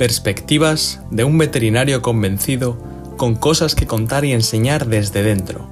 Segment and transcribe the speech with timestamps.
[0.00, 2.78] Perspectivas de un veterinario convencido
[3.18, 5.68] con cosas que contar y enseñar desde dentro.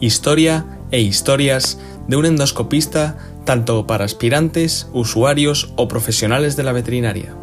[0.00, 7.36] Historia e historias de un endoscopista tanto para aspirantes, usuarios o profesionales de la veterinaria.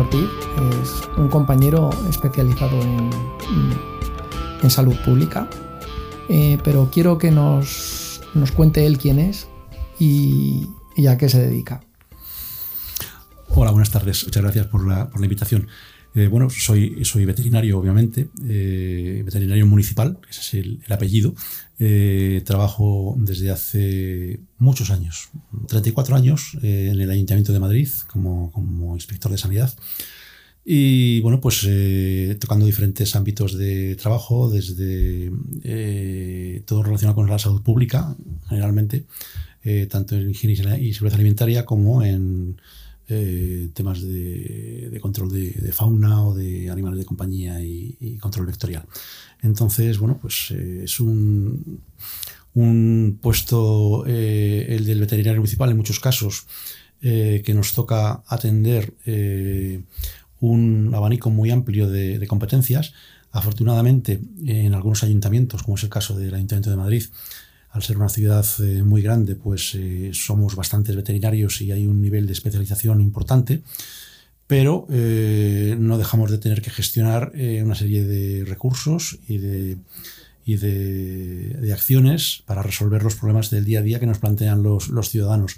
[0.00, 3.10] Es un compañero especializado en,
[4.62, 5.46] en salud pública,
[6.30, 9.46] eh, pero quiero que nos, nos, cuente él quién es
[9.98, 11.82] y, y, a qué se dedica.
[13.50, 14.24] Hola, buenas tardes.
[14.24, 15.68] Muchas gracias por la, por la invitación.
[16.14, 21.34] Eh, bueno, soy, veterinario, obviamente, eh, veterinario municipal, ese es el, el apellido.
[21.78, 25.30] Eh, trabajo desde hace muchos años,
[25.68, 29.72] 34 años, en el Ayuntamiento de Madrid como, inspector de sanidad.
[30.64, 31.66] Y bueno, pues
[32.38, 35.30] tocando diferentes ámbitos de trabajo, desde
[36.66, 38.14] todo relacionado con la salud pública,
[38.48, 39.06] generalmente,
[39.88, 42.60] tanto en higiene y seguridad alimentaria como en
[43.12, 48.84] eh, temas de, control de, fauna o de animales de compañía y, control vectorial.
[49.42, 51.80] Entonces, bueno, pues eh, es un,
[53.20, 56.46] puesto, eh, el del veterinario municipal en muchos casos,
[57.00, 58.92] que nos toca atender
[60.40, 62.92] un abanico muy amplio de, competencias.
[63.32, 67.04] Afortunadamente, en algunos ayuntamientos, como es el caso del Ayuntamiento de Madrid,
[67.70, 72.02] al ser una ciudad eh, muy grande, pues eh, somos bastantes veterinarios y hay un
[72.02, 73.62] nivel de especialización importante,
[74.46, 77.32] pero eh, no dejamos de tener que gestionar
[77.62, 79.76] una serie de recursos y de,
[80.44, 84.88] y de, acciones para resolver los problemas del día a día que nos plantean los,
[84.88, 85.56] los ciudadanos.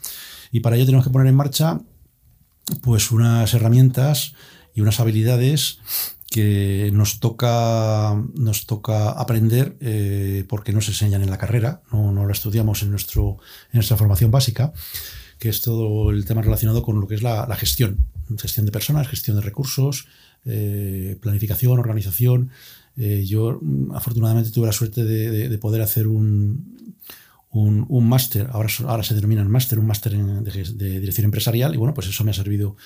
[0.51, 1.81] Y para ello tenemos que poner en marcha
[2.83, 4.35] pues unas herramientas
[4.75, 5.79] y unas habilidades
[6.33, 12.11] que nos toca, nos toca aprender eh, porque no se enseñan en la carrera, no,
[12.11, 13.37] no lo estudiamos en, nuestro,
[13.71, 14.73] en nuestra formación básica,
[15.39, 17.99] que es todo el tema relacionado con lo que es la, gestión,
[18.41, 20.07] gestión de personas, gestión de recursos,
[20.47, 22.51] eh, planificación, organización.
[22.97, 23.61] Eh, yo
[23.95, 26.97] afortunadamente tuve la suerte de, de, de poder hacer un,
[27.53, 32.09] un, máster, ahora, ahora se denomina máster, un máster de dirección empresarial, y bueno, pues
[32.09, 32.77] eso me ha servido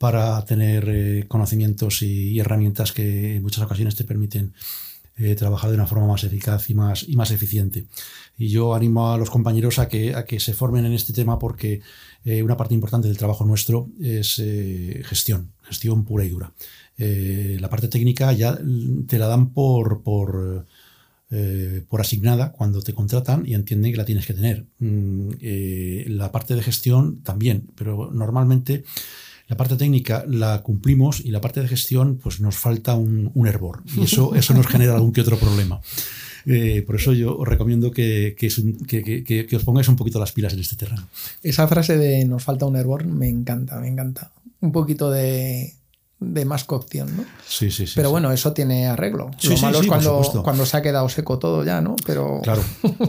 [0.00, 4.54] para tener eh, conocimientos y, herramientas que en muchas ocasiones te permiten
[5.18, 7.84] eh, trabajar de una forma más eficaz y más, y más eficiente.
[8.38, 11.38] Y yo animo a los compañeros a que, a que se formen en este tema
[11.38, 11.82] porque
[12.24, 14.42] eh, una parte importante del trabajo nuestro es
[15.04, 16.50] gestión, gestión pura y dura.
[16.96, 18.58] La parte técnica ya
[19.06, 20.66] te la dan por, por,
[21.88, 24.64] por asignada cuando te contratan y entienden que la tienes que tener.
[24.78, 25.30] Mm,
[26.06, 28.84] la parte de gestión también, pero normalmente
[29.50, 33.48] la parte técnica la cumplimos y la parte de gestión, pues nos falta un, un
[33.48, 33.82] hervor.
[33.96, 35.80] Y eso, eso nos genera algún que otro problema.
[36.46, 40.20] Eh, por eso yo os recomiendo que, que, un, que, que, os pongáis un poquito
[40.20, 41.06] las pilas en este terreno.
[41.42, 44.30] Esa frase de nos falta un hervor me encanta, me encanta.
[44.60, 45.74] Un poquito de,
[46.20, 47.24] de más cocción, ¿no?
[47.44, 47.94] Sí, sí, sí.
[47.96, 48.12] Pero sí.
[48.12, 49.32] bueno, eso tiene arreglo.
[49.38, 51.96] Sí, Lo sí, malo es cuando, cuando se ha quedado seco todo ya, ¿no?
[52.06, 52.40] Pero...
[52.42, 52.62] Claro.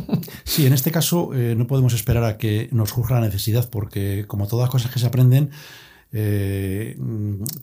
[0.44, 4.26] Sí, en este caso eh, no podemos esperar a que nos surja la necesidad porque
[4.28, 5.52] como todas las cosas que se aprenden,
[6.14, 6.98] eh,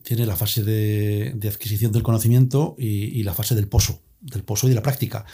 [0.02, 4.70] tiene la fase de, adquisición del conocimiento y, la fase del pozo, del pozo y
[4.70, 5.24] de la práctica.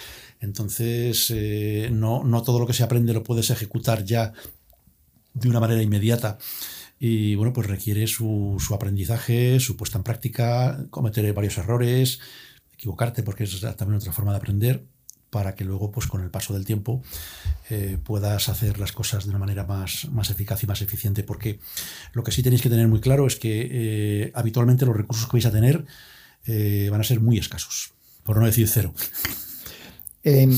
[0.41, 4.33] Entonces, eh, no, todo lo que se aprende lo puedes ejecutar ya
[5.33, 6.39] de una manera inmediata.
[6.99, 12.21] Y bueno, pues requiere su, su aprendizaje, su puesta en práctica, cometer varios errores,
[12.73, 14.85] equivocarte, porque es también otra forma de aprender
[15.35, 17.03] para que luego, pues con el paso del tiempo,
[17.69, 21.25] eh, puedas hacer las cosas de una manera más, más eficaz y más eficiente.
[21.25, 21.59] Porque
[22.15, 25.37] lo que sí tenéis que tener muy claro es que eh, habitualmente los recursos que
[25.37, 25.85] vais a tener
[26.47, 27.93] eh, van a ser muy escasos,
[28.23, 28.95] por no decir cero.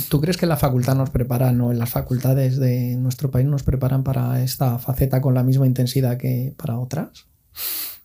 [0.08, 3.64] ¿Tú crees que la facultad nos prepara, no en las facultades de nuestro país nos
[3.64, 7.26] preparan para esta faceta con la misma intensidad que para otras?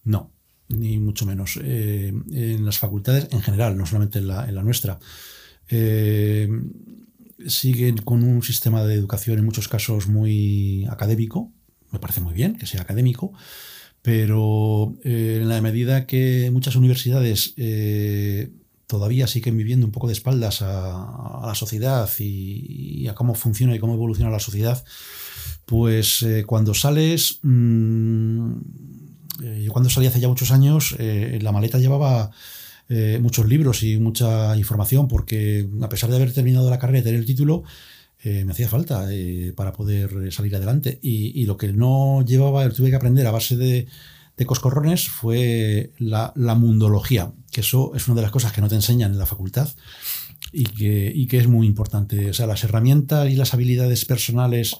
[0.03, 0.31] No,
[0.69, 1.59] ni mucho menos.
[1.61, 4.97] Eh, en las facultades en general, no solamente en la, en la nuestra
[5.69, 6.49] eh,
[7.47, 11.51] siguen con un sistema de educación en muchos casos muy académico,
[11.91, 13.33] me parece muy bien que sea académico,
[14.01, 18.49] pero eh, en la medida que muchas universidades eh,
[18.87, 23.79] todavía siguen viviendo un poco de espaldas a, la sociedad y, a cómo funciona y
[23.79, 24.83] cómo evoluciona la sociedad,
[25.65, 28.51] pues eh, cuando sales, mmm,
[29.63, 32.31] yo cuando salí hace ya muchos años, eh, la maleta llevaba
[33.21, 37.21] muchos libros y mucha información, porque a pesar de haber terminado la carrera y tener
[37.21, 37.63] el título,
[38.23, 40.99] eh, me hacía falta eh, para poder salir adelante.
[41.01, 43.87] Y, lo que no llevaba, tuve que aprender a base de,
[44.45, 49.11] Coscorrones fue la, mundología, que eso es una de las cosas que no te enseñan
[49.11, 49.69] en la facultad
[50.51, 50.63] y
[51.27, 52.31] que, es muy importante.
[52.31, 54.77] O sea, las herramientas y las habilidades personales,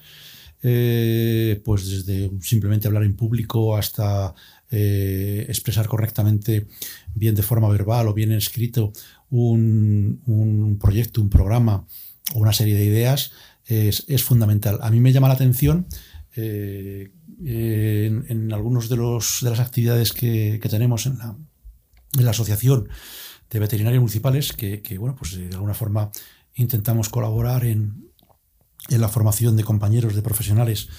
[0.64, 4.34] eh, pues desde simplemente hablar en público hasta
[4.72, 6.66] expresar correctamente,
[7.14, 8.94] bien de forma verbal o bien escrito,
[9.30, 11.86] un proyecto, un programa
[12.34, 13.32] o una serie de ideas,
[13.66, 14.80] es, fundamental.
[14.82, 15.88] A mí me llama la atención
[16.36, 17.12] eh,
[17.46, 21.36] en, en, algunos de, de las actividades que, que tenemos en la,
[22.18, 22.90] en la, Asociación
[23.50, 26.12] de Veterinarios Municipales, que, que, bueno, pues de alguna forma
[26.56, 28.12] intentamos colaborar en,
[28.90, 30.90] en la formación de compañeros, de profesionales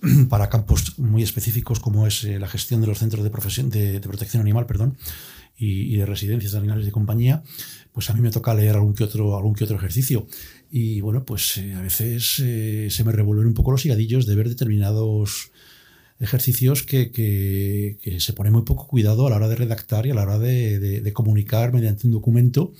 [0.28, 4.40] para campos muy específicos como es eh, la gestión de los centros de, de protección
[4.40, 4.96] animal perdón,
[5.56, 7.42] y, y, de residencias de animales de compañía,
[7.92, 10.26] pues a mí me toca leer algún que otro, algún que otro ejercicio.
[10.70, 14.34] Y bueno, pues eh, a veces eh, se me revuelven un poco los higadillos de
[14.34, 15.50] ver determinados
[16.18, 20.10] ejercicios que, que, que, se pone muy poco cuidado a la hora de redactar y
[20.10, 22.72] a la hora de, de, de comunicar mediante un documento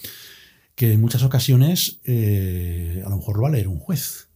[0.75, 4.28] que en muchas ocasiones eh, a lo mejor lo va a leer un juez.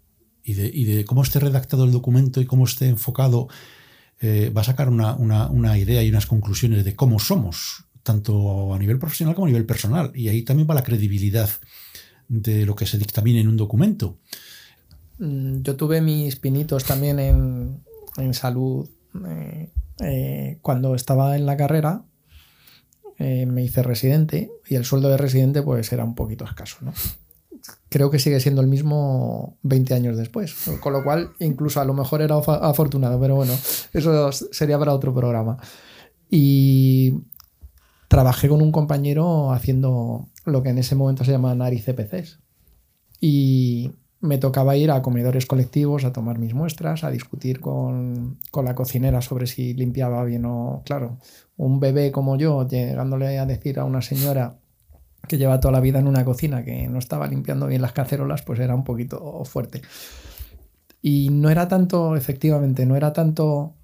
[0.45, 3.49] Y de, y de, cómo esté redactado el documento y cómo esté enfocado,
[4.21, 8.73] eh, va a sacar una, una, una idea y unas conclusiones de cómo somos, tanto
[8.73, 10.13] a nivel profesional como a nivel personal.
[10.15, 11.51] Y ahí también va la credibilidad
[12.29, 14.19] de lo que se dictamine en un documento.
[15.19, 17.83] Mm, yo tuve mis pinitos también en,
[18.17, 18.89] en salud
[19.27, 22.05] eh, eh, cuando estaba en la carrera.
[23.19, 26.93] Eh, me hice residente y el sueldo de residente pues era un poquito escaso, ¿no?
[27.89, 31.95] Creo que sigue siendo el mismo 20 años después, con lo cual incluso a lo
[31.95, 33.55] mejor era afortunado, pero bueno,
[33.93, 35.57] eso sería para otro programa.
[36.31, 37.15] Y
[38.09, 42.41] trabajé con un compañero haciendo lo que en ese momento se llama nariz CPCs.
[43.21, 48.65] Y me tocaba ir a comedores colectivos a tomar mis muestras, a discutir con, con,
[48.65, 51.19] la cocinera sobre si limpiaba bien o, claro,
[51.57, 54.59] un bebé como yo, llegándole a decir a una señora
[55.29, 58.43] que lleva toda la vida en una cocina que no estaba limpiando bien las cacerolas,
[58.43, 59.83] pues era un poquito fuerte.
[61.03, 63.75] Y no era tanto, efectivamente, no era tanto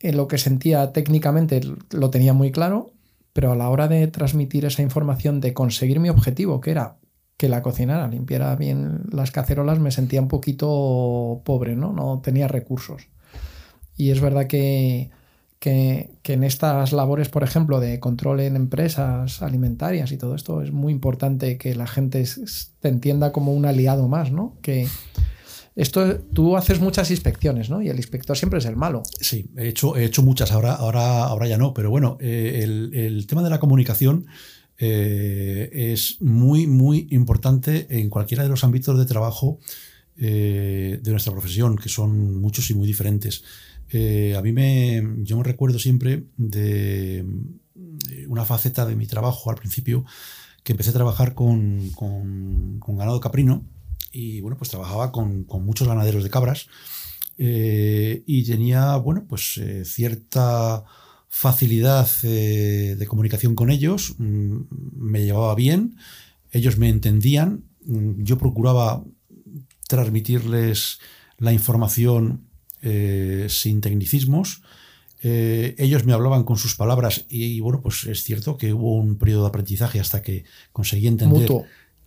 [0.00, 1.60] en lo que sentía técnicamente,
[1.90, 2.92] lo tenía muy claro,
[3.38, 6.96] pero a la hora de transmitir esa información, de conseguir mi objetivo, que era
[7.36, 11.92] que la cocinara limpiara bien las cacerolas, me sentía un poquito pobre, ¿no?
[11.92, 13.06] No tenía recursos.
[13.96, 15.12] Y es verdad que,
[15.60, 20.72] que, en estas labores, por ejemplo, de control en empresas alimentarias y todo esto, es
[20.72, 22.24] muy importante que la gente
[22.80, 24.56] te entienda como un aliado más, ¿no?
[24.62, 24.88] Que,
[25.78, 27.80] esto, tú haces muchas inspecciones, ¿no?
[27.80, 29.04] Y el inspector siempre es el malo.
[29.20, 32.90] Sí, he hecho, he hecho muchas, ahora, ahora, ahora ya no, pero bueno, eh, el,
[32.94, 34.26] el, tema de la comunicación
[34.76, 39.60] eh, es muy, muy importante en cualquiera de los ámbitos de trabajo
[40.16, 43.44] eh, de nuestra profesión, que son muchos y muy diferentes.
[44.36, 47.24] A mí me, yo me recuerdo siempre de
[48.26, 50.04] una faceta de mi trabajo al principio,
[50.64, 53.64] que empecé a trabajar con, con ganado caprino,
[54.18, 56.66] y bueno, pues trabajaba con, con muchos ganaderos de cabras
[57.38, 60.82] eh, y tenía, bueno, pues eh, cierta
[61.28, 64.56] facilidad eh, de comunicación con ellos, mm,
[64.96, 65.96] me llevaba bien,
[66.50, 69.04] ellos me entendían, mm, yo procuraba
[69.88, 70.98] transmitirles
[71.38, 72.44] la información
[73.48, 74.62] sin tecnicismos,
[75.20, 79.42] ellos me hablaban con sus palabras y, bueno, pues es cierto que hubo un periodo
[79.42, 81.48] de aprendizaje hasta que conseguí entender...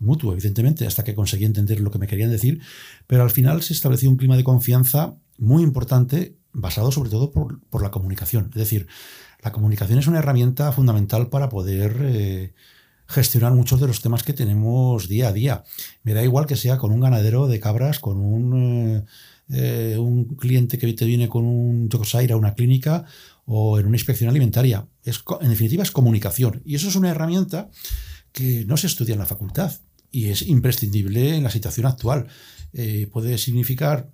[0.02, 2.60] mutuo, evidentemente, hasta que conseguí entender lo que me querían decir,
[3.08, 7.62] pero al final se estableció un clima de confianza muy importante, basado sobre todo por,
[7.70, 8.48] por la comunicación.
[8.54, 8.88] Es decir,
[9.42, 12.54] la comunicación es una herramienta fundamental para poder eh,
[13.08, 15.64] gestionar muchos de los temas que tenemos día a día.
[16.04, 19.06] Me da igual que sea con un ganadero de cabras, con un,
[19.50, 23.06] eh, un cliente que te viene con un Yokosaira a una clínica
[23.46, 24.88] o en una inspección alimentaria.
[25.04, 26.62] Es, en definitiva, es comunicación.
[26.66, 27.70] Y eso es una herramienta
[28.32, 29.74] que no se estudia en la facultad
[30.12, 32.28] y es imprescindible en la situación actual.
[32.74, 34.12] Eh, puede significar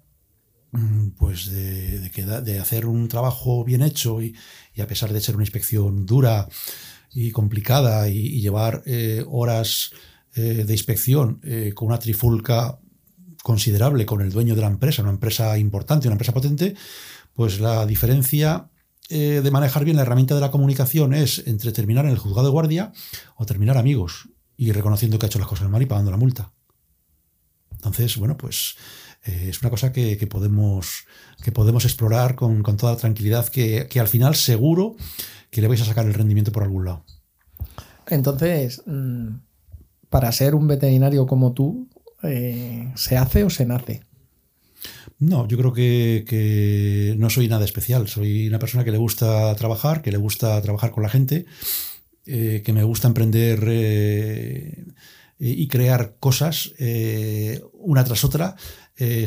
[0.71, 4.35] mm, pues de, de, hacer un trabajo bien hecho y,
[4.73, 6.47] y, a pesar de ser una inspección dura
[7.13, 9.91] y complicada y, llevar eh, horas
[10.35, 11.41] eh, de inspección
[11.73, 12.79] con una trifulca
[13.41, 16.75] considerable con el dueño de la empresa, una empresa importante, una empresa potente,
[17.33, 18.69] pues la diferencia
[19.09, 22.51] de manejar bien la herramienta de la comunicación es entre terminar en el juzgado de
[22.51, 22.91] guardia
[23.37, 24.27] o terminar amigos
[24.57, 26.51] y reconociendo que ha hecho las cosas mal y pagando la multa.
[27.71, 28.75] Entonces, bueno, pues
[29.25, 31.05] eh, es una cosa que, que, podemos,
[31.43, 34.95] que podemos explorar con, con toda tranquilidad, que, que, al final seguro
[35.51, 37.05] que le vais a sacar el rendimiento por algún lado.
[38.07, 39.35] Entonces, mm,
[40.09, 41.87] para ser un veterinario como tú,
[42.23, 44.01] eh, ¿se hace o se nace?
[45.19, 48.07] No, yo creo que, no soy nada especial.
[48.07, 51.45] Soy una persona que le gusta trabajar, que le gusta trabajar con la gente,
[52.29, 54.85] eh, que me gusta emprender eh,
[55.39, 58.55] y crear cosas eh, una tras otra.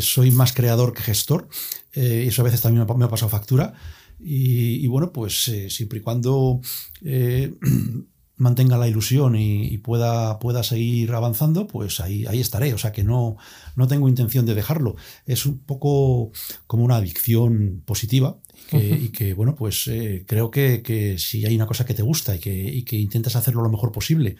[0.00, 1.49] soy más creador que gestor.
[1.95, 3.73] y eso a veces también me ha pasado factura.
[4.19, 6.61] Y, bueno, pues siempre y cuando
[8.37, 12.75] mantenga la ilusión y, pueda, pueda, seguir avanzando, pues ahí, ahí estaré.
[12.75, 13.37] O sea que no,
[13.76, 14.97] no tengo intención de dejarlo.
[15.25, 16.33] Es un poco
[16.66, 18.37] como una adicción positiva.
[18.73, 22.39] Y que, bueno, pues eh, creo que, si hay una cosa que te gusta y
[22.83, 24.37] que, intentas hacerlo lo mejor posible,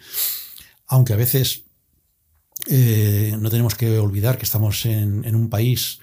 [0.87, 1.63] aunque a veces
[2.67, 5.99] eh, no tenemos que olvidar que estamos en, en un país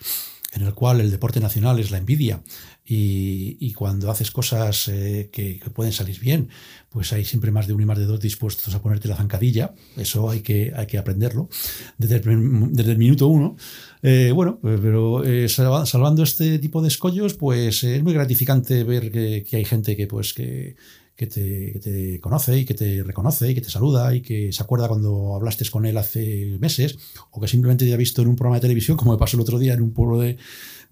[0.52, 2.42] en el cual el deporte nacional es la envidia
[2.90, 6.48] y, cuando haces cosas eh, que, pueden salir bien,
[6.88, 9.74] pues hay siempre más de uno y más de dos dispuestos a ponerte la zancadilla.
[9.96, 11.50] Eso hay que, hay que aprenderlo
[11.98, 13.56] desde el, minuto uno.
[14.02, 19.12] Eh, bueno, pues, pero eh, salvando este tipo de escollos, pues es muy gratificante ver
[19.12, 20.76] que, hay gente que, pues, que,
[21.18, 24.86] que te, conoce y que te reconoce y que te saluda y que se acuerda
[24.86, 26.96] cuando hablaste con él hace meses
[27.32, 29.40] o que simplemente te ha visto en un programa de televisión, como me pasó el
[29.40, 30.36] otro día en un pueblo de,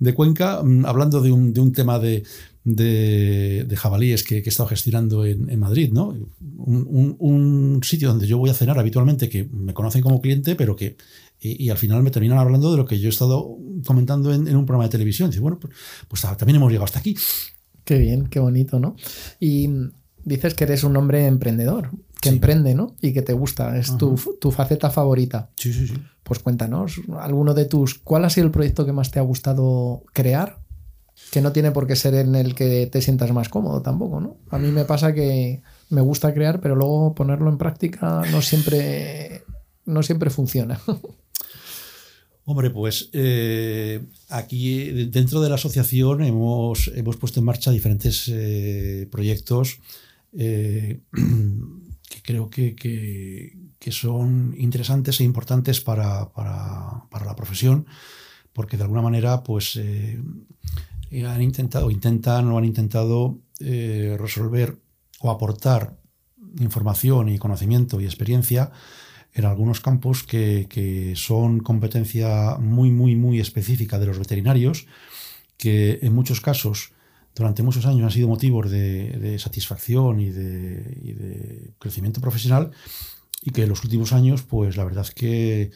[0.00, 2.25] de Cuenca, mm, hablando de un, de un tema de,
[2.64, 6.09] de, jabalíes que, he estado gestionando en, Madrid, ¿no?
[6.56, 10.75] Un, un, sitio donde yo voy a cenar habitualmente, que me conocen como cliente, pero
[10.75, 10.97] que.
[11.38, 13.56] Y, al final me terminan hablando de lo que yo he estado
[13.87, 15.30] comentando en, un programa de televisión.
[15.33, 15.73] Y bueno, pues,
[16.09, 17.16] pues, también hemos llegado hasta aquí.
[17.85, 18.97] Qué bien, qué bonito, ¿no?
[19.38, 19.68] Y
[20.26, 21.90] dices que eres un hombre emprendedor,
[22.21, 22.97] que emprende, ¿no?
[23.00, 25.50] Y que te gusta, es tu, tu, faceta favorita.
[25.56, 25.95] Sí, sí, sí.
[26.25, 30.02] Pues cuéntanos, alguno de tus, ¿cuál ha sido el proyecto que más te ha gustado
[30.12, 30.59] crear?
[31.30, 34.37] Que no tiene por qué ser en el que te sientas más cómodo tampoco, ¿no?
[34.50, 39.45] A mí me pasa que me gusta crear, pero luego ponerlo en práctica no siempre,
[39.85, 40.80] no siempre funciona.
[42.45, 49.09] Hombre, pues eh, aquí dentro de la asociación hemos, hemos puesto en marcha diferentes eh,
[49.11, 49.80] proyectos
[50.33, 57.87] eh, que creo que, que, son interesantes e importantes para, para, para, la profesión,
[58.52, 60.21] porque de alguna manera pues, eh,
[61.25, 64.78] han intentado, intentan o han intentado eh, resolver
[65.21, 65.99] o aportar
[66.59, 68.73] información y conocimiento y experiencia
[69.33, 74.87] en algunos campos que, que, son competencia muy, muy, muy específica de los veterinarios,
[75.59, 76.96] que en muchos casos
[77.37, 82.71] durante muchos años han sido motivos de, satisfacción y de, crecimiento profesional
[83.43, 85.71] y que en los últimos años, pues la verdad es que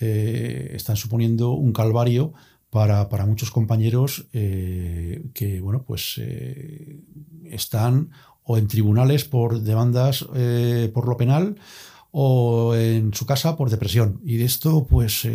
[0.00, 2.34] eh, están suponiendo un calvario
[2.68, 6.98] para, muchos compañeros eh, que, bueno, pues eh,
[7.44, 8.10] están
[8.42, 10.24] o en tribunales por demandas
[10.92, 11.56] por lo penal
[12.10, 14.20] o en su casa por depresión.
[14.24, 15.26] Y de esto, pues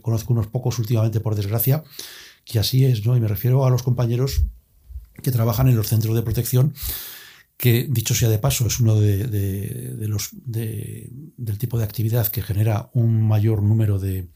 [0.00, 1.82] conozco unos pocos últimamente, por desgracia,
[2.44, 3.16] que así es, ¿no?
[3.16, 4.46] Y me refiero a los compañeros
[5.22, 6.74] que trabajan en los centros de protección,
[7.56, 12.90] que dicho sea de paso es uno de, los del tipo de actividad que genera
[12.92, 14.28] un mayor número de,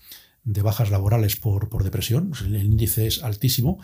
[0.44, 2.32] bajas laborales por, depresión.
[2.44, 3.78] El índice es altísimo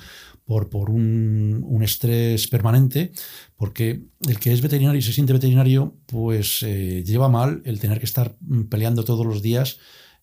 [0.45, 3.13] por, por un, estrés permanente,
[3.57, 7.99] porque el que es veterinario y se siente veterinario, pues eh, lleva mal el tener
[7.99, 8.37] que estar
[8.71, 9.79] peleando todos los días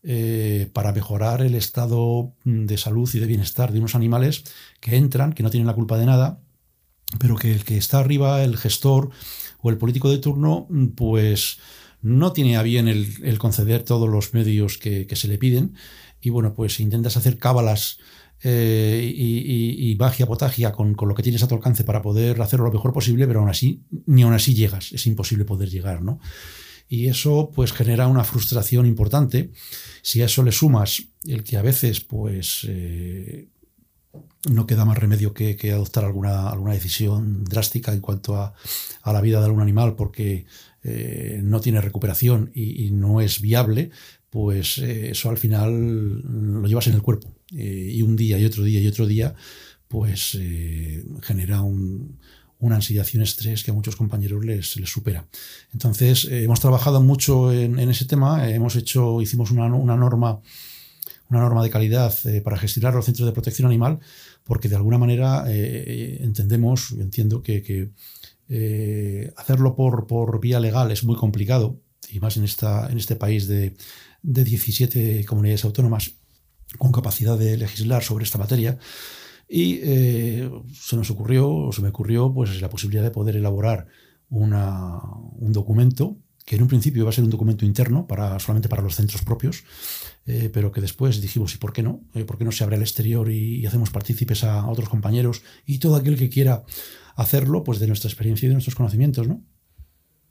[0.05, 4.43] eh, para mejorar el estado de salud y de bienestar de unos animales
[4.81, 6.41] que entran, que no tienen la culpa de nada,
[7.19, 9.09] pero que el que está arriba, el gestor
[9.61, 11.59] o el político de turno, pues
[12.01, 15.75] no tiene a bien el, conceder todos los medios que, se le piden
[16.21, 17.97] y bueno, pues intentas hacer cábalas
[18.43, 22.65] eh, y, y, magia potagia con, lo que tienes a tu alcance para poder hacerlo
[22.65, 26.19] lo mejor posible, pero aún así, ni aún así llegas, es imposible poder llegar, ¿no?
[26.89, 29.51] Y eso pues genera una frustración importante.
[30.01, 33.47] Si a eso le sumas el que a veces pues eh,
[34.49, 38.53] no queda más remedio que, adoptar alguna, alguna, decisión drástica en cuanto a,
[39.05, 40.45] la vida de algún animal porque
[40.83, 43.91] eh, no tiene recuperación y, no es viable,
[44.29, 47.33] pues eh, eso al final lo llevas en el cuerpo.
[47.55, 49.33] Eh, y un día y otro día y otro día,
[49.87, 50.37] pues
[51.21, 55.27] genera una ansiedad y un estrés que a muchos compañeros les, supera.
[55.71, 60.41] Entonces, hemos trabajado mucho en, ese tema, hemos hecho, hicimos una, una norma
[61.33, 63.99] una norma de calidad eh, para gestionar los centros de protección animal,
[64.43, 67.91] porque de alguna manera eh, entendemos, entiendo que,
[68.49, 73.15] eh, hacerlo por, por, vía legal es muy complicado, y más en, esta, en este
[73.15, 73.75] país de,
[74.21, 76.11] de 17 comunidades autónomas
[76.77, 78.77] con capacidad de legislar sobre esta materia.
[79.49, 83.87] Y se nos ocurrió, o se me ocurrió, pues la posibilidad de poder elaborar
[84.29, 84.99] una,
[85.37, 88.81] un documento que en un principio iba a ser un documento interno para, solamente para
[88.81, 89.63] los centros propios,
[90.25, 92.01] eh, pero que después dijimos, ¿y por qué no?
[92.13, 95.79] Eh, ¿Por qué no se abre al exterior y, hacemos partícipes a, otros compañeros y
[95.79, 96.63] todo aquel que quiera
[97.15, 99.43] hacerlo, pues de nuestra experiencia y de nuestros conocimientos, ¿no?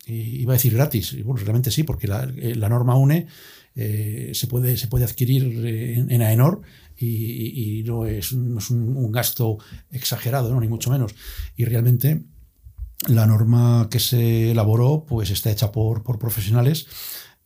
[0.06, 3.26] Y iba a decir gratis, y bueno, realmente sí, porque la, eh, norma UNE
[3.74, 5.64] se, puede, se puede adquirir
[6.10, 6.60] en, AENOR
[6.98, 9.58] y, no es, un, gasto
[9.90, 10.60] exagerado, ¿no?
[10.60, 11.14] ni mucho menos.
[11.56, 12.24] Y realmente
[13.08, 16.86] la norma que se elaboró pues está hecha por, por profesionales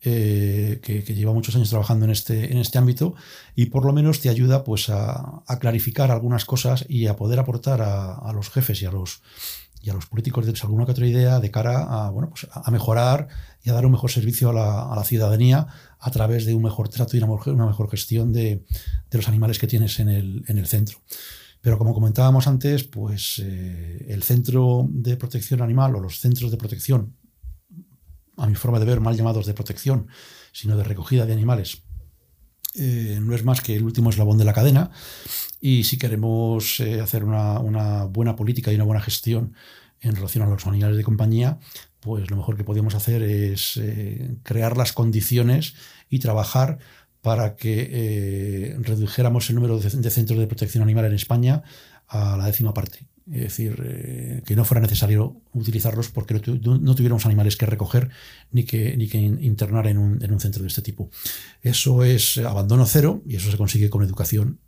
[0.01, 3.15] eh, que, lleva muchos años trabajando en este, en este ámbito
[3.55, 7.81] y por lo menos te ayuda pues a, clarificar algunas cosas y a poder aportar
[7.81, 9.21] a, los jefes y a los,
[9.81, 12.69] y a los políticos de alguna que otra idea de cara a, bueno, pues a
[12.71, 13.27] mejorar
[13.63, 15.67] y a dar un mejor servicio a la, ciudadanía
[15.99, 18.63] a través de un mejor trato y una mejor, una mejor gestión de,
[19.09, 20.99] de, los animales que tienes en el, en el centro.
[21.61, 26.57] Pero como comentábamos antes, pues eh, el centro de protección animal o los centros de
[26.57, 27.15] protección,
[28.37, 30.07] a mi forma de ver, mal llamados de protección,
[30.51, 31.83] sino de recogida de animales,
[32.75, 34.91] eh, no es más que el último eslabón de la cadena.
[35.59, 39.53] Y si queremos eh, hacer una, una, buena política y una buena gestión
[39.99, 41.59] en relación a los animales de compañía,
[41.99, 43.79] pues lo mejor que podemos hacer es
[44.43, 45.73] crear las condiciones
[46.09, 46.77] y trabajar
[47.27, 51.61] para que eh, redujéramos el número de, centros de protección animal en España
[52.07, 53.05] a la décima parte.
[53.31, 58.09] Es decir, eh, que no fuera necesario utilizarlos porque no, tuviéramos animales que recoger
[58.51, 61.09] ni que, ni que internar en un, centro de este tipo.
[61.61, 64.59] Eso es abandono cero y eso se consigue con educación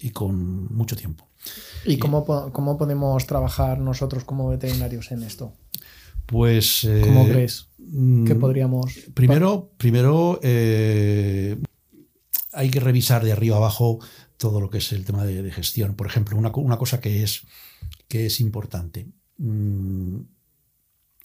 [0.00, 1.28] y con mucho tiempo.
[1.84, 5.52] ¿Y cómo, cómo podemos trabajar nosotros como veterinarios en esto?
[6.26, 6.86] Pues.
[7.04, 8.94] ¿Cómo eh, crees que mm, podríamos.?
[9.14, 10.40] Primero, primero
[12.58, 14.00] hay que revisar de arriba abajo
[14.36, 15.94] todo lo que es el tema de, gestión.
[15.94, 17.42] Por ejemplo, una, cosa que es,
[18.08, 19.06] que es importante.
[19.36, 20.18] Mm,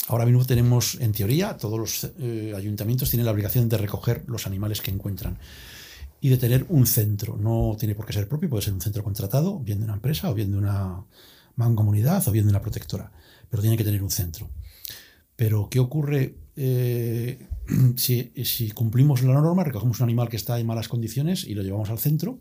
[0.10, 4.46] ahora mismo tenemos, en teoría, todos los eh, ayuntamientos tienen la obligación de recoger los
[4.46, 5.40] animales que encuentran
[6.22, 7.36] y de tener un centro.
[7.36, 10.30] No tiene por qué ser propio, puede ser un centro contratado, bien de una empresa,
[10.30, 11.04] o bien de una
[11.56, 13.12] mancomunidad, o bien de una protectora,
[13.50, 14.52] pero tiene que tener un centro.
[15.36, 17.48] Pero, ¿qué ocurre eh,
[17.98, 21.90] si, cumplimos la norma, recogemos un animal que está en malas condiciones y lo llevamos
[21.90, 22.40] al centro,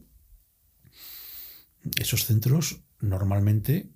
[1.96, 3.92] esos centros normalmente,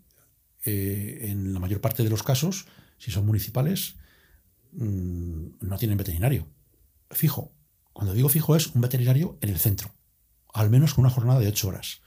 [0.64, 2.66] eh, en la mayor parte de los casos,
[2.98, 3.96] si son municipales,
[4.72, 6.48] mm, no tienen veterinario.
[7.10, 7.52] Fijo.
[7.92, 9.94] Cuando digo fijo es un veterinario en el centro,
[10.52, 12.02] al menos con una jornada de ocho horas.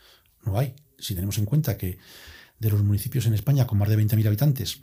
[0.45, 0.75] No hay.
[0.97, 1.97] Si tenemos en cuenta que
[2.59, 4.81] de los municipios en España con más de 20.000 habitantes,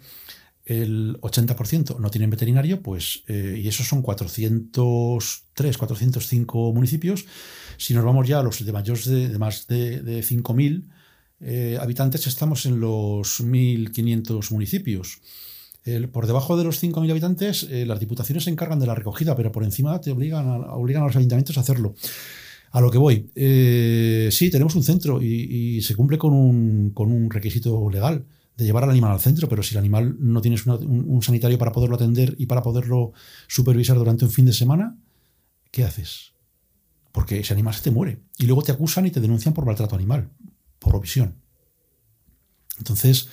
[0.67, 7.25] el 80% no tienen veterinario, pues, eh, y esos son 403, 405 municipios.
[7.77, 10.89] Si nos vamos ya a los de mayores de, más de, 5.000
[11.41, 15.21] eh, habitantes, estamos en los 1.500 municipios.
[16.11, 19.53] por debajo de los 5.000 habitantes, eh, las diputaciones se encargan de la recogida, pero
[19.53, 21.95] por encima te obligan a, obligan a los ayuntamientos a hacerlo.
[22.73, 23.31] A lo que voy,
[24.33, 28.85] sí, tenemos un centro y, se cumple con un, con un requisito legal de llevar
[28.85, 32.35] al animal al centro, pero si el animal no tienes un, sanitario para poderlo atender
[32.39, 33.13] y para poderlo
[33.49, 34.97] supervisar durante un fin de semana,
[35.71, 36.33] ¿qué haces?
[37.13, 38.21] Porque ese animal se te muere.
[38.39, 40.31] Y luego te acusan y te denuncian por maltrato animal,
[40.79, 41.35] por omisión.
[42.79, 43.29] Entonces,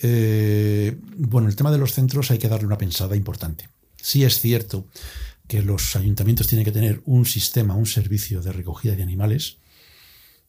[0.00, 3.68] eh, bueno, el tema de los centros hay que darle una pensada importante.
[3.96, 4.88] Sí es cierto
[5.46, 9.58] que los ayuntamientos tienen que tener un sistema, un servicio de recogida de animales,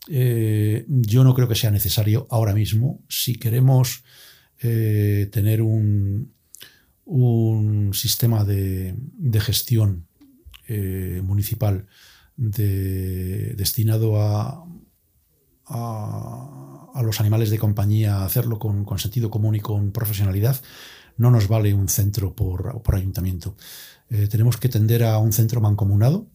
[0.08, 3.02] eh, yo no creo que sea necesario ahora mismo.
[3.10, 4.04] Si queremos
[4.62, 6.34] eh, tener un,
[7.94, 8.96] sistema de,
[9.40, 10.08] gestión
[10.68, 11.86] eh, municipal
[12.36, 14.66] destinado a,
[15.68, 20.62] a, los animales de compañía, hacerlo con, sentido común y con profesionalidad,
[21.18, 23.56] no nos vale un centro por, por ayuntamiento.
[24.30, 26.28] tenemos que tender a un centro mancomunado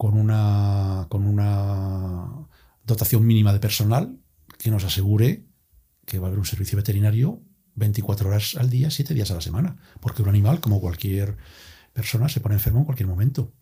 [0.00, 2.48] con una, con una
[2.86, 4.16] dotación mínima de personal
[4.56, 5.44] que nos asegure
[6.06, 7.42] que va a haber un servicio veterinario
[7.74, 9.76] 24 horas al día, 7 días a la semana.
[10.00, 11.36] Porque un animal, como cualquier
[11.92, 13.52] persona, se pone enfermo en cualquier momento.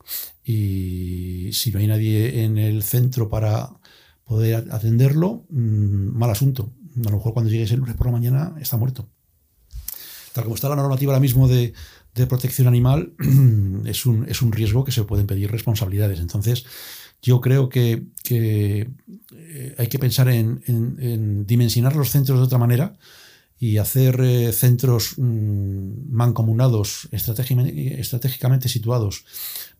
[0.44, 3.70] Y si no hay nadie en el centro para
[4.22, 6.72] poder atenderlo, mm, mal asunto.
[7.05, 9.09] A lo mejor cuando llegues el lunes por la mañana está muerto.
[10.42, 11.72] Como está la normativa ahora mismo de,
[12.29, 13.12] protección animal,
[13.87, 16.18] es un, es un riesgo que se pueden pedir responsabilidades.
[16.18, 16.64] Entonces,
[17.22, 18.90] yo creo que, que
[19.33, 22.96] eh, hay que pensar en, dimensionar los centros de otra manera
[23.59, 29.24] y hacer eh, centros mm, mancomunados, estratégicamente situados,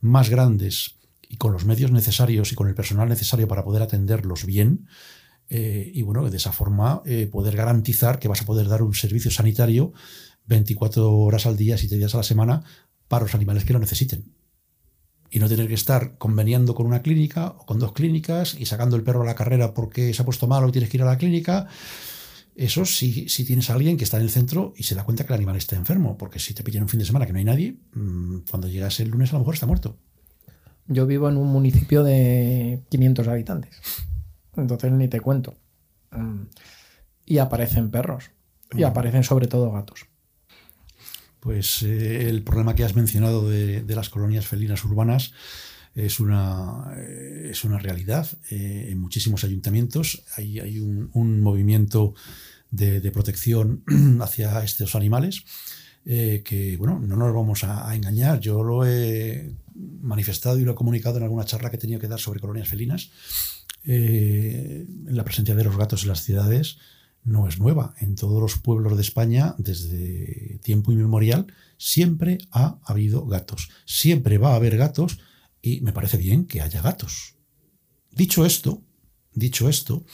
[0.01, 0.97] más grandes
[1.29, 4.89] y con los medios necesarios y con el personal necesario para poder atenderlos bien.
[5.51, 9.31] Eh, y bueno, de esa forma poder garantizar que vas a poder dar un servicio
[9.31, 9.95] sanitario
[10.49, 12.65] 24 horas al día, 7 días a la semana
[13.07, 14.33] para los animales que lo necesiten.
[15.31, 18.97] Y no tener que estar conveniando con una clínica o con dos clínicas y sacando
[18.97, 21.07] el perro a la carrera porque se ha puesto malo y tienes que ir a
[21.07, 21.69] la clínica.
[22.57, 25.25] Eso si, si tienes a alguien que está en el centro y se da cuenta
[25.25, 27.39] que el animal está enfermo, porque si te pillan un fin de semana que no
[27.39, 29.97] hay nadie, mm, cuando llegas el lunes a lo mejor está muerto.
[30.87, 33.81] Yo vivo en un municipio de 500 habitantes,
[34.57, 35.59] entonces ni te cuento.
[36.11, 36.45] Mm,
[37.27, 38.31] y aparecen perros,
[38.75, 40.07] y aparecen sobre todo gatos.
[41.41, 45.33] Pues eh, el problema que has mencionado de, las colonias felinas urbanas
[45.95, 48.27] es una, eh, es una realidad.
[48.51, 52.15] Eh, en muchísimos ayuntamientos hay, hay un, movimiento
[52.71, 53.85] de, protección
[54.21, 55.45] hacia estos animales
[56.05, 58.41] que, bueno, no nos vamos a, engañar.
[58.41, 59.55] Yo lo he
[60.01, 62.69] manifestado y lo he comunicado en alguna charla que he tenido que dar sobre colonias
[62.69, 63.11] felinas.
[63.85, 66.79] en la presencia de los gatos en las ciudades
[67.25, 67.95] no es nueva.
[68.01, 73.69] En todos los pueblos de España, desde tiempo inmemorial, siempre ha habido gatos.
[73.85, 75.19] Siempre va a haber gatos
[75.63, 77.37] y me parece bien que haya gatos.
[78.11, 78.83] Dicho esto,
[79.35, 80.05] dicho esto,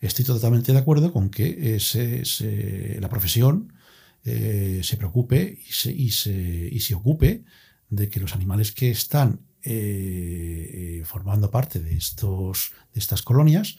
[0.00, 3.72] estoy totalmente de acuerdo con que eh, la profesión
[4.24, 7.44] eh, se preocupe y se, ocupe
[7.88, 13.78] de que los animales que están eh, formando parte de estas colonias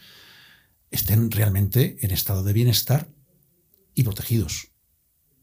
[0.92, 3.10] estén realmente en estado de bienestar
[3.94, 4.72] y protegidos.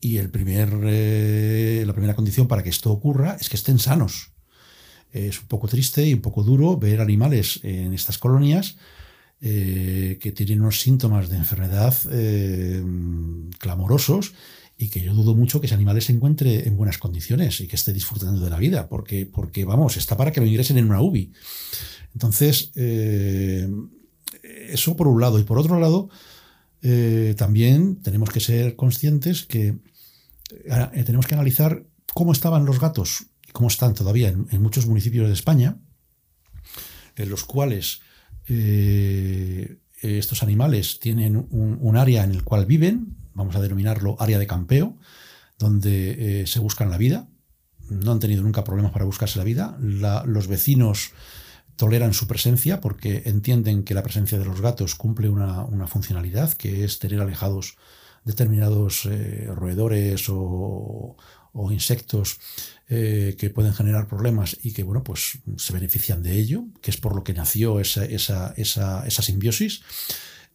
[0.00, 4.32] Y el primer, eh, la primera condición para que esto ocurra es que estén sanos.
[5.12, 8.76] Es un poco triste y un poco duro ver animales en estas colonias
[9.40, 12.84] eh, que tienen unos síntomas de enfermedad eh,
[13.58, 14.34] clamorosos
[14.76, 17.76] y que yo dudo mucho que ese animal se encuentre en buenas condiciones y que
[17.76, 21.00] esté disfrutando de la vida, porque, porque vamos, está para que lo ingresen en una
[21.00, 21.32] UBI.
[22.12, 22.72] Entonces,
[24.44, 25.38] eso por un lado.
[25.38, 26.08] Y por otro lado,
[26.82, 29.78] eh, también tenemos que ser conscientes que
[30.52, 35.26] eh, tenemos que analizar cómo estaban los gatos y cómo están todavía en, muchos municipios
[35.26, 35.78] de España,
[37.16, 38.00] en los cuales
[38.48, 44.46] eh, estos animales tienen un, área en el cual viven, vamos a denominarlo área de
[44.46, 44.98] campeo,
[45.58, 47.28] donde se buscan la vida.
[47.88, 49.78] No han tenido nunca problemas para buscarse la vida.
[49.80, 51.12] los vecinos
[51.76, 56.84] toleran su presencia porque entienden que la presencia de los gatos cumple una, funcionalidad, que
[56.84, 57.76] es tener alejados
[58.24, 61.16] determinados eh, roedores o,
[61.70, 62.40] insectos
[62.88, 66.96] eh, que pueden generar problemas y que bueno pues se benefician de ello, que es
[66.96, 69.82] por lo que nació esa, esa, simbiosis.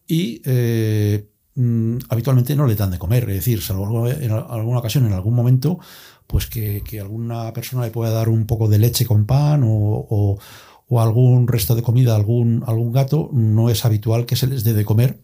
[0.06, 5.06] Y eh, mm, habitualmente no le dan de comer, es decir, salvo en alguna ocasión,
[5.06, 5.78] en algún momento,
[6.26, 10.38] pues que, alguna persona le pueda dar un poco de leche con pan o
[10.69, 14.72] o algún resto de comida algún, algún gato, no es habitual que se les dé
[14.72, 15.20] de comer.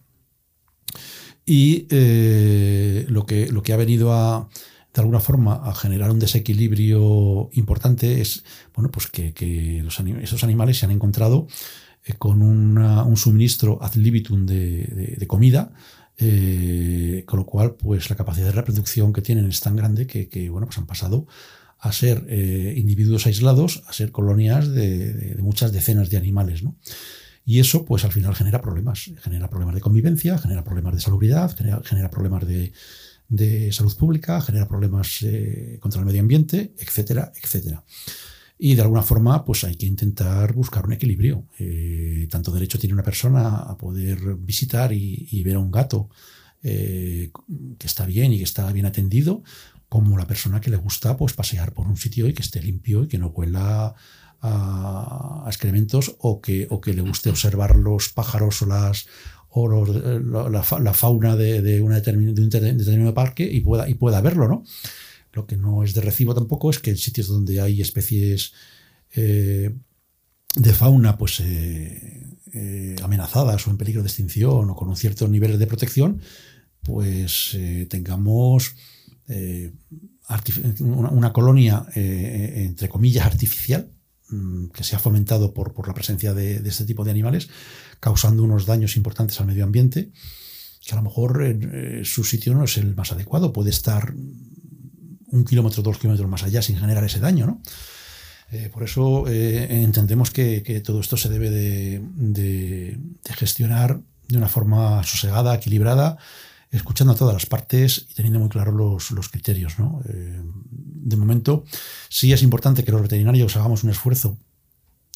[1.44, 4.48] Y eh, lo, que, lo que ha venido a,
[4.94, 9.85] de alguna forma, a generar un desequilibrio importante es bueno, pues que,
[10.22, 11.46] esos animales se han encontrado
[12.05, 15.72] eh, con un suministro ad libitum de, comida,
[16.18, 20.29] eh, con lo cual pues la capacidad de reproducción que tienen es tan grande que,
[20.29, 21.26] que bueno, pues han pasado
[21.87, 26.62] a ser eh, individuos aislados, a ser colonias de, muchas decenas de animales.
[26.62, 26.77] ¿no?
[27.44, 29.11] Y eso, pues al final genera problemas.
[29.22, 35.22] Genera problemas de convivencia, genera problemas de salubridad, genera, problemas de, salud pública, genera problemas
[35.22, 37.85] eh, contra el medio ambiente, etcétera, etcétera.
[38.59, 41.44] Y de alguna forma, pues hay que intentar buscar un equilibrio.
[41.59, 46.09] Eh, tanto derecho tiene una persona a poder visitar y, ver a un gato
[46.62, 47.31] que
[47.85, 49.44] está bien y que está bien atendido,
[49.88, 53.05] como la persona que le gusta pues pasear por un sitio y que esté limpio
[53.05, 53.94] y que no huela
[54.40, 59.07] a, excrementos o que, o que le guste observar los pájaros o las
[59.59, 64.64] o la, fauna de, una de un determinado parque y pueda, y pueda verlo, ¿no?
[65.33, 68.53] Lo que no es de recibo tampoco es que en sitios donde hay especies
[69.14, 69.75] eh,
[70.57, 75.27] de fauna pues eh, eh, amenazadas o en peligro de extinción o con un cierto
[75.27, 76.20] nivel de protección,
[76.83, 77.57] pues
[77.88, 78.77] tengamos
[79.28, 79.72] eh,
[80.80, 83.90] una, colonia, eh, entre comillas, artificial,
[84.28, 87.48] mm, que se ha fomentado por, por la presencia de, este tipo de animales,
[88.00, 90.10] causando unos daños importantes al medio ambiente,
[90.84, 95.44] que a lo mejor eh, su sitio no es el más adecuado, puede estar un
[95.44, 97.62] kilómetro, dos kilómetros más allá sin generar ese daño, ¿no?
[98.72, 102.96] por eso entendemos que, todo esto se debe de, de,
[103.34, 106.16] gestionar de una forma sosegada, equilibrada,
[106.76, 109.74] escuchando a todas las partes y teniendo muy claros los, criterios.
[110.08, 111.64] Eh, de momento,
[112.08, 114.38] sí es importante que los veterinarios hagamos un esfuerzo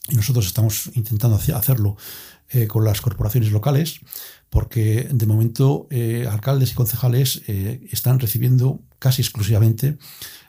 [0.08, 1.96] y nosotros estamos intentando hacerlo
[2.48, 4.00] eh, con las corporaciones locales,
[4.48, 9.98] porque de momento eh, alcaldes y concejales están recibiendo casi exclusivamente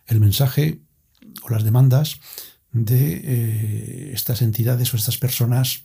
[0.07, 0.81] el mensaje
[1.43, 2.19] o las demandas
[2.71, 5.83] de estas entidades o estas personas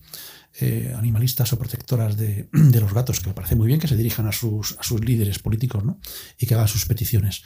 [0.59, 2.49] eh, animalistas o protectoras de,
[2.81, 5.39] los gatos, que me parece muy bien que se dirijan a sus, a sus líderes
[5.39, 5.99] políticos ¿no?
[6.39, 7.43] y que hagan sus peticiones.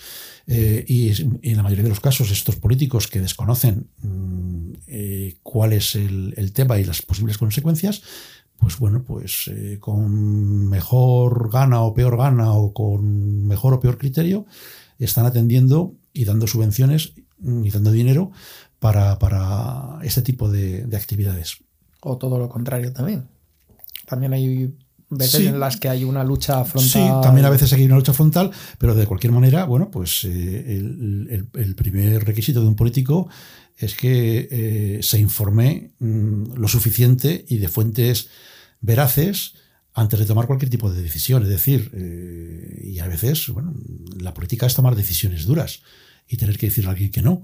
[0.47, 1.11] Eh, y,
[1.43, 4.73] en la mayoría de los casos, estos políticos que desconocen mm,
[5.43, 8.03] cuál es el, tema y las posibles consecuencias,
[8.57, 14.47] pues bueno, pues con mejor gana o peor gana o con mejor o peor criterio,
[14.99, 18.33] están atendiendo y dando subvenciones y dando dinero
[18.81, 21.59] para, para este tipo de, actividades.
[22.01, 23.29] O todo lo contrario también.
[24.07, 24.75] También hay
[25.11, 26.91] veces en las que hay una lucha frontal.
[26.91, 30.79] Sí, también a veces hay una lucha frontal, pero de cualquier manera, bueno, pues eh,
[30.79, 33.29] el, primer requisito de un político
[33.77, 38.29] es que eh, se informe mm, lo suficiente y de fuentes
[38.81, 39.55] veraces
[39.95, 41.43] antes de tomar cualquier tipo de decisión.
[41.43, 43.75] Es decir, eh, y a veces, bueno,
[44.19, 45.83] la política es tomar decisiones duras
[46.29, 47.43] y tener que decirle a alguien que no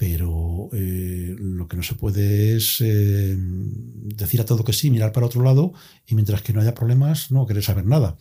[0.00, 5.12] pero eh, lo que no se puede es eh, decir a todo que sí, mirar
[5.12, 5.74] para otro lado
[6.06, 8.16] y mientras que no haya problemas no querer saber nada.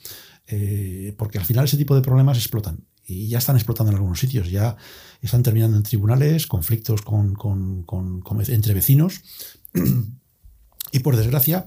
[0.46, 4.20] Eh, porque al final ese tipo de problemas explotan y ya están explotando en algunos
[4.20, 4.76] sitios, ya
[5.22, 7.86] están terminando en tribunales, conflictos con,
[8.50, 9.22] entre vecinos
[10.92, 11.66] y por desgracia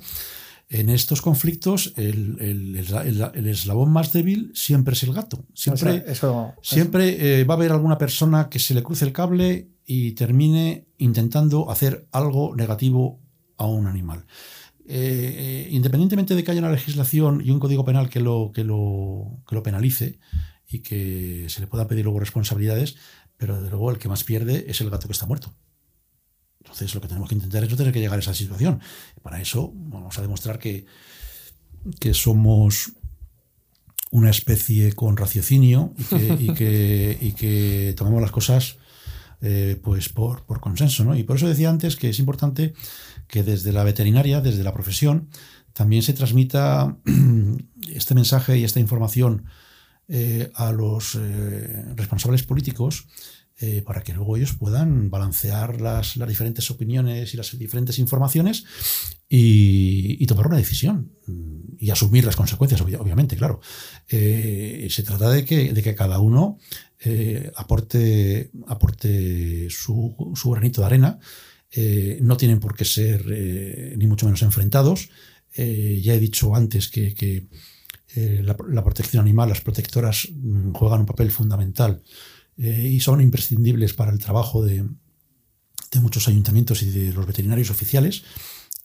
[0.69, 2.77] en estos conflictos el,
[3.47, 5.47] eslabón más débil siempre es el gato.
[5.55, 6.05] Siempre,
[6.61, 11.71] siempre va a haber alguna persona que se le cruce el cable y termine intentando
[11.71, 13.21] hacer algo negativo
[13.57, 14.25] a un animal.
[14.85, 18.65] Eh, eh, independientemente de que haya una legislación y un código penal que lo, que,
[18.65, 20.19] lo, que lo penalice
[20.69, 22.97] y que se le pueda pedir luego responsabilidades,
[23.37, 25.55] pero desde luego el que más pierde es el gato que está muerto.
[26.61, 28.81] Entonces lo que tenemos que intentar es no tener que llegar a esa situación.
[29.23, 30.87] Para eso vamos a demostrar que,
[32.01, 32.93] que somos
[34.11, 38.77] una especie con raciocinio y que, y que, y que tomamos las cosas
[39.45, 41.05] eh, pues por, consenso.
[41.05, 41.17] ¿no?
[41.17, 42.75] Y por eso decía antes que es importante
[43.27, 45.31] que desde la veterinaria, desde la profesión,
[45.73, 46.97] también se transmita
[47.93, 49.47] este mensaje y esta información
[50.07, 53.09] eh, a los eh, responsables políticos
[53.85, 58.65] para que luego ellos puedan balancear las, diferentes opiniones y las diferentes informaciones
[59.29, 61.13] y, tomar una decisión
[61.79, 63.61] y asumir las consecuencias, obviamente, claro.
[64.09, 66.59] se trata de que, de que cada uno
[67.05, 70.15] eh, aporte, aporte su,
[70.53, 71.19] granito de arena.
[71.71, 75.09] Eh, no tienen por qué ser eh, ni mucho menos enfrentados.
[75.55, 77.49] ya he dicho antes que,
[78.15, 82.03] la, protección animal, las protectoras mm, juegan un papel fundamental
[82.57, 84.85] y son imprescindibles para el trabajo de,
[86.01, 88.23] muchos ayuntamientos y de los veterinarios oficiales.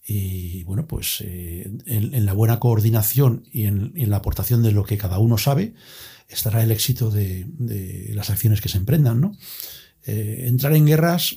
[0.09, 5.19] Y bueno, pues en, la buena coordinación y en, la aportación de lo que cada
[5.19, 5.73] uno sabe,
[6.29, 7.45] estará el éxito de,
[8.13, 9.19] las acciones que se emprendan.
[9.19, 9.35] ¿no?
[10.05, 11.35] Eh, entrar en guerras,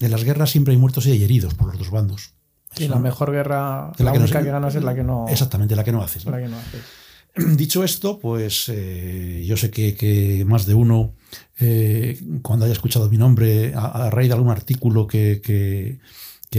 [0.00, 2.34] en las guerras siempre hay muertos y hay heridos por los dos bandos.
[2.76, 5.26] Y la mejor guerra, la, única que ganas es la que no.
[5.28, 6.26] Exactamente, la que no haces.
[7.56, 11.14] Dicho esto, pues eh, yo sé que, más de uno,
[11.58, 15.98] eh, cuando haya escuchado mi nombre, a, raíz de algún artículo que, que,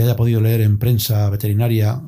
[0.01, 2.01] haya podido leer en prensa veterinaria,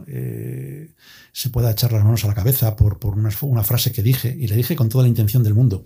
[1.38, 4.48] se pueda echar las manos a la cabeza por, por una, frase que dije, y
[4.48, 5.86] le dije con toda la intención del mundo.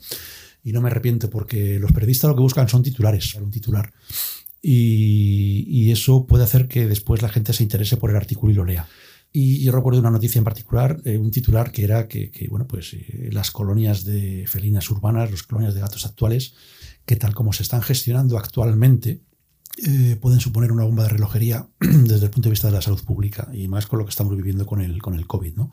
[0.63, 3.91] Y no me arrepiento porque los periodistas lo que buscan son titulares, un titular.
[4.61, 8.63] Y, eso puede hacer que después la gente se interese por el artículo y lo
[8.63, 8.87] lea.
[9.33, 12.65] Y yo recuerdo una noticia en particular, eh, un titular que era que, que bueno,
[12.65, 16.53] pues eh, las colonias de felinas urbanas, las colonias de gatos actuales,
[17.05, 19.19] que tal como se están gestionando actualmente,
[19.77, 23.03] eh, pueden suponer una bomba de relojería desde el punto de vista de la salud
[23.03, 25.55] pública y más con lo que estamos viviendo con el, con el COVID.
[25.55, 25.71] ¿no?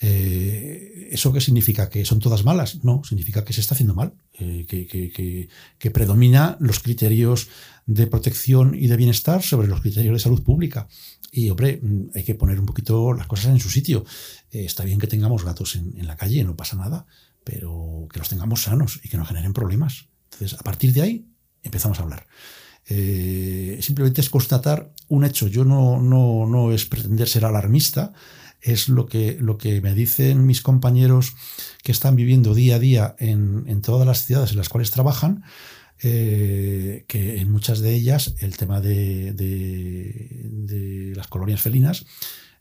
[0.00, 1.88] Eh, ¿Eso qué significa?
[1.88, 2.84] ¿Que son todas malas?
[2.84, 7.48] No, significa que se está haciendo mal, eh, que, que, que, predomina los criterios
[7.86, 10.88] de protección y de bienestar sobre los criterios de salud pública.
[11.30, 14.04] Y, hombre, mm, hay que poner un poquito las cosas en su sitio.
[14.50, 17.06] está bien que tengamos gatos en, en la calle, no pasa nada,
[17.44, 20.08] pero que los tengamos sanos y que no generen problemas.
[20.32, 21.26] Entonces, a partir de ahí,
[21.62, 22.26] empezamos a hablar.
[22.88, 25.46] Eh, simplemente es constatar un hecho.
[25.48, 28.12] Yo no, no, no, es pretender ser alarmista,
[28.60, 31.34] es lo que, lo que me dicen mis compañeros
[31.82, 35.44] que están viviendo día a día en, en todas las ciudades en las cuales trabajan.
[36.04, 42.04] Eh, que en muchas de ellas el tema de, de, de las colonias felinas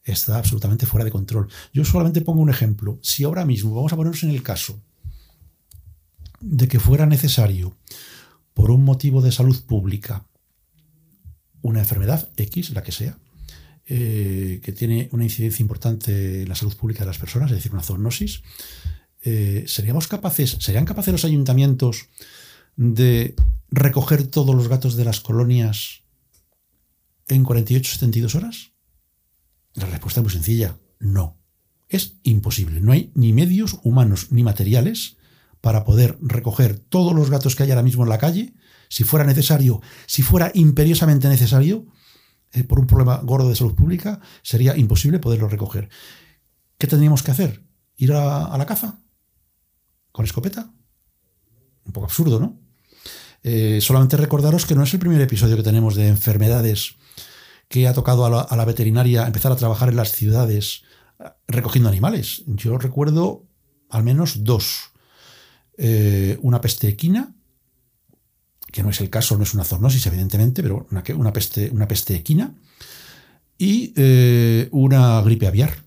[0.04, 1.48] está absolutamente fuera de control.
[1.74, 3.00] Yo solamente pongo un ejemplo.
[3.02, 4.80] Si ahora mismo vamos a ponernos en el caso
[6.40, 7.76] de que fuera necesario
[8.62, 10.28] por un motivo de salud pública,
[11.64, 13.18] una enfermedad X, la que sea,
[13.88, 17.74] eh, que tiene una incidencia importante en la salud pública de las personas, es decir,
[17.74, 18.44] una zoonosis,
[19.24, 22.10] eh, ¿seríamos capaces, serían capaces los ayuntamientos
[22.76, 23.34] de
[23.72, 26.04] recoger todos los gatos de las colonias
[27.30, 28.74] en 48-72 horas?
[29.74, 31.36] La respuesta es muy sencilla, no.
[31.90, 32.80] Es imposible.
[32.80, 35.18] No hay ni medios humanos ni materiales
[35.62, 38.54] para poder recoger todos los gatos que hay ahora mismo en la calle,
[38.90, 41.86] si fuera necesario, si fuera imperiosamente necesario,
[42.52, 45.90] eh, por un problema gordo de salud pública, sería imposible poderlo recoger.
[46.78, 47.64] ¿Qué tendríamos que hacer?
[47.96, 49.00] ¿Ir a, la caza?
[50.12, 50.74] ¿Con escopeta?
[51.86, 52.60] Un poco absurdo, ¿no?
[53.44, 56.96] Eh, solamente recordaros que no es el primer episodio que tenemos de enfermedades
[57.68, 60.84] que ha tocado a la, veterinaria empezar a trabajar en las ciudades
[61.20, 62.44] eh, recogiendo animales.
[62.48, 63.48] Yo recuerdo
[63.90, 64.91] al menos dos.
[65.78, 67.34] Una peste equina
[68.72, 72.16] que no es el caso, no es una zoonosis, evidentemente, pero una, peste, una peste
[72.16, 72.54] equina,
[73.58, 75.84] y eh, una gripe aviar,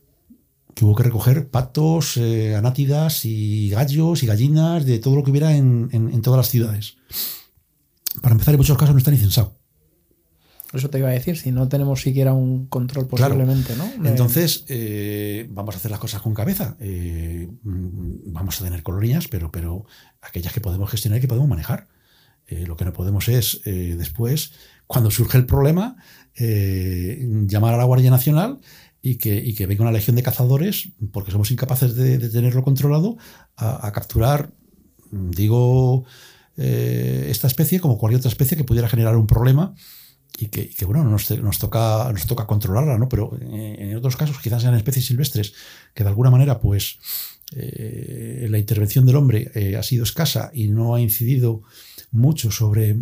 [0.74, 5.30] que hubo que recoger patos, eh, anátidas y gallos y gallinas de todo lo que
[5.30, 6.96] hubiera en, todas las ciudades.
[8.20, 9.53] Para empezar, en muchos casos no está ni censado.
[10.74, 14.08] Eso te iba a decir, si no tenemos siquiera un control posiblemente, ¿no?
[14.08, 16.76] Entonces, eh, vamos a hacer las cosas con cabeza.
[16.80, 19.86] Mm, vamos a tener colonias, pero, pero
[20.20, 21.88] aquellas que podemos gestionar y que podemos manejar.
[22.46, 24.52] Eh, lo que no podemos es eh, después,
[24.86, 25.96] cuando surge el problema,
[26.36, 28.60] eh, llamar a la Guardia Nacional
[29.00, 33.16] y que, que, venga una legión de cazadores, porque somos incapaces de, tenerlo controlado,
[33.56, 34.52] a, capturar,
[35.10, 36.04] digo,
[36.56, 39.74] esta especie como cualquier otra especie que pudiera generar un problema
[40.36, 43.08] y que, bueno, nos, toca, nos toca controlarla, ¿no?
[43.08, 45.54] Pero en otros casos, quizás sean especies silvestres
[45.94, 46.98] que de alguna manera, pues,
[47.52, 51.62] la intervención del hombre ha sido escasa y no ha incidido
[52.10, 52.96] mucho sobre,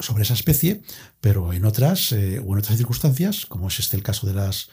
[0.00, 0.82] sobre esa especie,
[1.20, 4.70] pero en otras eh, o en otras circunstancias, como es este el caso de las,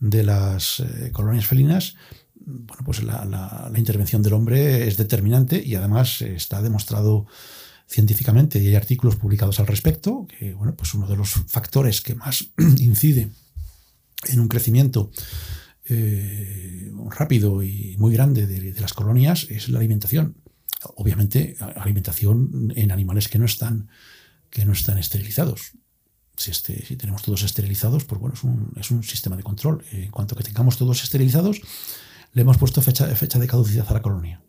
[0.00, 1.94] de las eh, colonias felinas,
[2.34, 7.26] bueno, pues la, intervención del hombre es determinante y además está demostrado
[7.86, 12.14] científicamente y hay artículos publicados al respecto, que bueno, pues uno de los factores que
[12.14, 12.46] más
[12.78, 13.30] incide
[14.28, 15.10] en un crecimiento
[15.86, 20.36] eh, rápido y muy grande de, las colonias es la alimentación
[20.96, 23.88] obviamente alimentación en animales que no están,
[24.50, 25.72] que no están esterilizados.
[26.36, 29.84] Si, este, si tenemos todos esterilizados, pues bueno, es un, es un sistema de control.
[29.92, 31.60] En cuanto que tengamos todos esterilizados,
[32.32, 34.43] le hemos puesto fecha, fecha de caducidad a la colonia.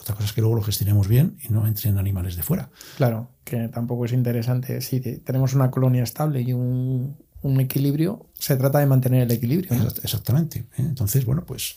[0.00, 2.70] Otra cosa es que luego lo gestionemos bien y no entren animales de fuera.
[2.96, 4.80] Claro, que tampoco es interesante.
[4.80, 9.70] Si tenemos una colonia estable y un, un equilibrio, se trata de mantener el equilibrio.
[10.02, 10.66] Exactamente.
[10.76, 11.76] Entonces, bueno, pues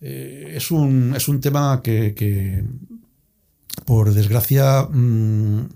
[0.00, 2.64] eh, es, un, es un tema que, que,
[3.84, 5.68] por desgracia, mm,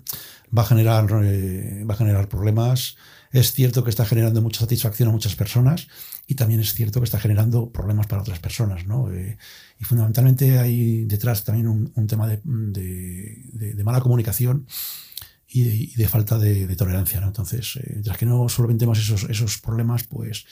[0.57, 2.95] va, a generar, eh, va a generar problemas.
[3.31, 5.87] Es cierto que está generando mucha satisfacción a muchas personas
[6.25, 8.85] y también es cierto que está generando problemas para otras personas.
[8.85, 9.11] ¿no?
[9.11, 9.37] Eh,
[9.79, 14.65] y fundamentalmente hay detrás también un, tema de, de, mala comunicación
[15.47, 17.19] y de, falta de, tolerancia.
[17.19, 17.27] ¿no?
[17.27, 20.45] Entonces, eh, mientras que no solventemos esos, esos problemas, pues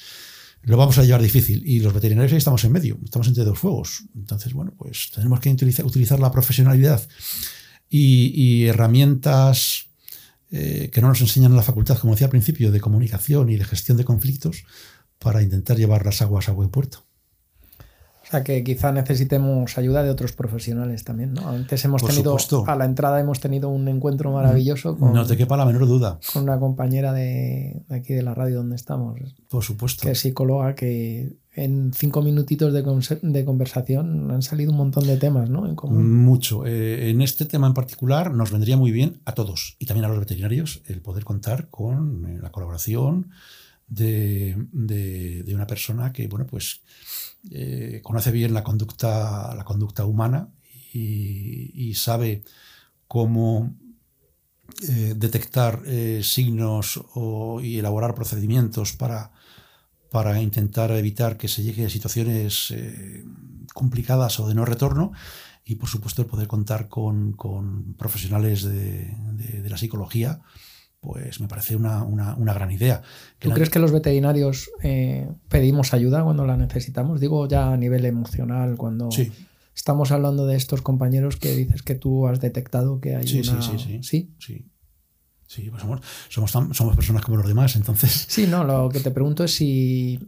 [0.63, 1.63] lo vamos a llevar difícil.
[1.65, 4.03] Y los veterinarios ahí estamos en medio, estamos entre dos fuegos.
[4.15, 7.01] Entonces, bueno, pues tenemos que utilizar, la profesionalidad
[7.89, 9.87] y, herramientas
[10.51, 13.57] eh, que no nos enseñan en la facultad, como decía al principio, de comunicación y
[13.57, 14.65] de gestión de conflictos,
[15.21, 17.03] para intentar llevar las aguas a buen puerto
[18.31, 21.49] sea que quizá necesitemos ayuda de otros profesionales también, ¿no?
[21.49, 25.13] Antes hemos tenido, a la entrada hemos tenido un encuentro maravilloso con...
[25.13, 26.19] No te quepa la menor duda.
[26.31, 29.19] Con una compañera de, aquí de la radio donde estamos.
[29.49, 30.03] Por supuesto.
[30.03, 35.49] Que es psicóloga, que en cinco minutitos de, conversación han salido un montón de temas,
[35.49, 35.67] ¿no?
[35.67, 35.75] En
[36.23, 36.65] Mucho.
[36.65, 40.07] Eh, en este tema en particular nos vendría muy bien a todos y también a
[40.07, 43.31] los veterinarios el poder contar con eh, la colaboración
[43.91, 46.81] de, de una persona que, bueno, pues
[47.49, 50.49] eh, conoce bien la conducta, la conducta humana
[50.93, 52.43] y, sabe
[53.07, 53.75] cómo
[54.87, 57.01] eh, detectar eh, signos
[57.61, 59.31] y elaborar procedimientos para,
[60.09, 62.73] para intentar evitar que se llegue a situaciones
[63.73, 65.11] complicadas o de no retorno
[65.65, 67.33] y por supuesto el poder contar con,
[67.97, 69.15] profesionales de,
[69.61, 70.41] de la psicología
[71.01, 72.05] pues me parece una,
[72.37, 73.01] gran idea.
[73.39, 77.19] ¿Tú crees que los veterinarios eh, pedimos ayuda cuando la necesitamos?
[77.19, 79.09] Digo ya a nivel emocional, cuando
[79.75, 83.61] estamos hablando de estos compañeros que dices que tú has detectado que hay sí, una...
[83.63, 84.35] Sí, sí, sí.
[84.39, 84.65] ¿Sí?
[85.47, 85.81] Sí, pues
[86.29, 88.25] somos, somos, personas como los demás, entonces...
[88.29, 90.19] Sí, no, lo que te pregunto es si...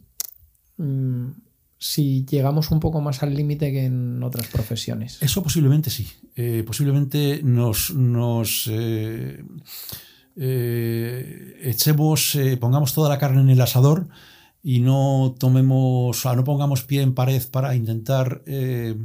[0.78, 1.30] Mm,
[1.78, 5.22] si llegamos un poco más al límite que en otras profesiones.
[5.22, 6.10] Eso posiblemente sí.
[6.36, 7.94] Eh, posiblemente nos...
[7.94, 9.44] nos eh,
[10.36, 14.08] eh, echemos, eh, pongamos toda la carne en el asador
[14.64, 18.96] y no tomemos, no pongamos pie en pared para intentar eh,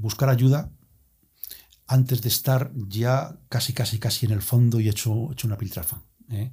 [0.00, 0.72] buscar ayuda,
[1.86, 6.02] antes de estar ya casi, casi, casi en el fondo y hecho, hecho una piltrafa.
[6.28, 6.52] En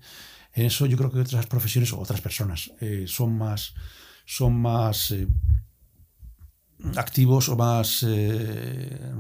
[0.54, 2.72] eso yo creo que otras profesiones o otras personas
[3.06, 3.74] son más,
[4.26, 5.14] son más
[6.98, 8.06] activos o más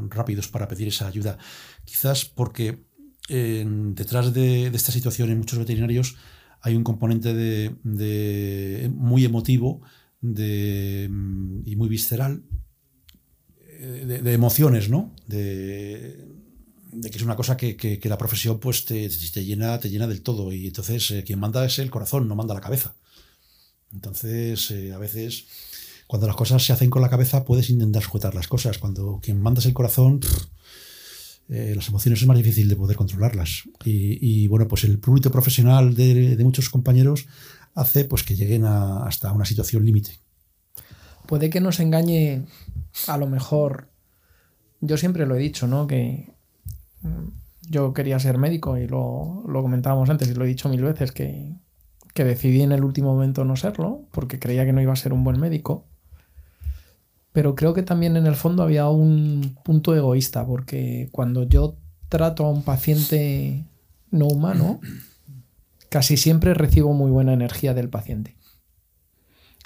[0.09, 1.37] rápidos para pedir esa ayuda.
[1.85, 2.90] Quizás porque
[3.27, 6.17] detrás de, esta situación en muchos veterinarios
[6.61, 9.81] hay un componente de, muy emotivo
[10.21, 11.05] de,
[11.65, 12.43] y muy visceral
[13.81, 15.11] de, emociones, ¿no?
[15.27, 16.27] De,
[17.01, 20.51] que es una cosa que, la profesión pues te, llena, te llena del todo.
[20.51, 22.95] Y entonces eh, quien manda es el corazón, no manda la cabeza.
[23.93, 25.45] Entonces, eh, a veces,
[26.07, 28.77] cuando las cosas se hacen con la cabeza, puedes intentar sujetar las cosas.
[28.77, 30.21] Cuando quien manda es el corazón,
[31.51, 33.63] eh, las emociones es más difícil de poder controlarlas.
[33.83, 37.27] Y, bueno, pues el prurito profesional de, muchos compañeros
[37.75, 40.11] hace pues que lleguen hasta una situación límite.
[41.27, 42.45] Puede que nos engañe
[43.07, 43.89] a lo mejor,
[44.79, 45.87] yo siempre lo he dicho, ¿no?
[45.87, 46.33] Que
[47.01, 47.27] mm,
[47.69, 51.11] yo quería ser médico y lo, lo comentábamos antes y lo he dicho mil veces,
[51.11, 51.53] que,
[52.13, 55.11] que decidí en el último momento no serlo, porque creía que no iba a ser
[55.11, 55.90] un buen médico.
[57.33, 61.77] Pero creo que también en el fondo había un punto egoísta, porque cuando yo
[62.09, 63.65] trato a un paciente
[64.09, 64.81] no humano,
[65.89, 68.35] casi siempre recibo muy buena energía del paciente.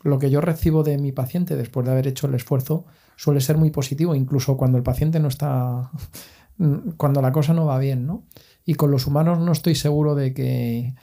[0.03, 2.85] Lo que yo recibo de mi paciente después de haber hecho el esfuerzo
[3.15, 5.89] suele ser muy positivo, incluso cuando el paciente no está,
[6.97, 8.23] cuando la cosa no va bien, ¿no?
[8.65, 10.95] Y con los humanos no estoy seguro de que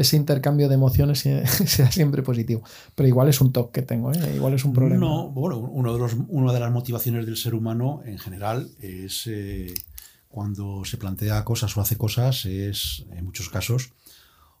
[0.00, 1.20] ese intercambio de emociones
[1.66, 2.62] sea siempre positivo.
[2.94, 4.32] Pero igual es un toque que tengo, ¿eh?
[4.34, 5.00] igual es un problema.
[5.00, 9.26] No, bueno, uno de los, una de las motivaciones del ser humano en general es
[9.26, 9.74] eh,
[10.28, 13.92] cuando se plantea cosas o hace cosas, es en muchos casos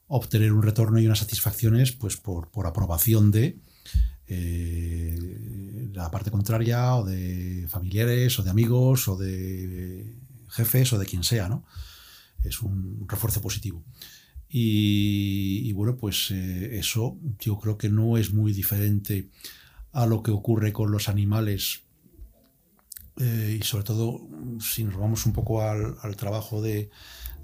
[0.08, 3.58] obtener un retorno y unas satisfacciones pues por, por aprobación de
[4.26, 10.16] eh, la parte contraria o de familiares o de amigos o de
[10.48, 11.64] jefes o de quien sea, ¿no?
[12.42, 13.82] Es un refuerzo positivo.
[14.52, 19.30] Y, bueno, pues eh, eso yo creo que no es muy diferente
[19.92, 21.82] a lo que ocurre con los animales
[23.16, 24.26] eh, y sobre todo
[24.60, 26.90] si nos vamos un poco al, trabajo de,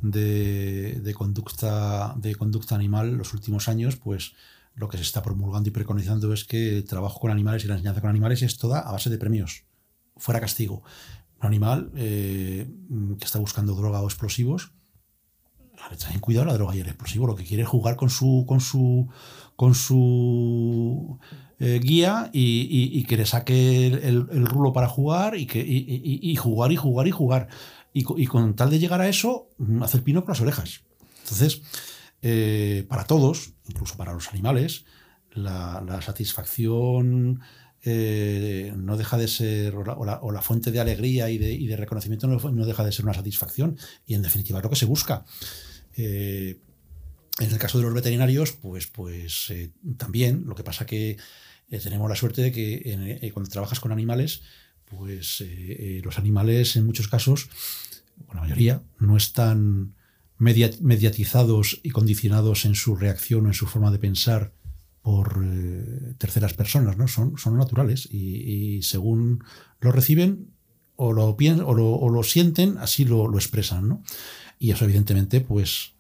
[0.03, 4.33] de, conducta, de conducta animal los últimos años, pues
[4.75, 7.75] lo que se está promulgando y preconizando es que el trabajo con animales y la
[7.75, 9.65] enseñanza con animales es toda a base de premios,
[10.17, 10.83] fuera castigo.
[11.41, 12.67] Un animal eh,
[13.19, 14.73] que está buscando droga o explosivos,
[15.97, 18.61] ten cuidado la droga y el explosivo, lo que quiere es jugar con su, con
[18.61, 19.09] su,
[19.55, 21.19] con su
[21.59, 26.77] eh, guía y, que le saque el, rulo para jugar y, que, y, jugar y
[26.77, 27.49] jugar y jugar.
[27.93, 29.49] Y, con tal de llegar a eso,
[29.81, 30.83] hacer pino con las orejas.
[31.23, 31.63] Entonces,
[32.21, 34.85] eh, para todos, incluso para los animales,
[35.31, 37.41] la, satisfacción
[37.83, 42.85] eh, no deja de ser, o la, fuente de alegría y de, reconocimiento no, deja
[42.85, 45.25] de ser una satisfacción y en definitiva es lo que se busca.
[45.97, 46.59] Eh,
[47.39, 49.53] en el caso de los veterinarios, pues, pues
[49.99, 51.19] también, lo que pasa que
[51.69, 54.43] tenemos la suerte de que cuando trabajas con animales,
[54.87, 55.45] pues
[56.03, 57.51] los animales en muchos casos,
[58.27, 59.95] o la mayoría, no están
[60.39, 64.53] mediatizados y condicionados en su reacción o en su forma de pensar
[65.03, 67.09] por eh, terceras personas, ¿no?
[67.09, 69.45] Son, son naturales y, según
[69.81, 70.51] lo reciben
[70.97, 74.03] o lo, o lo, sienten, así lo, expresan, ¿no?
[74.59, 75.93] Y eso evidentemente, pues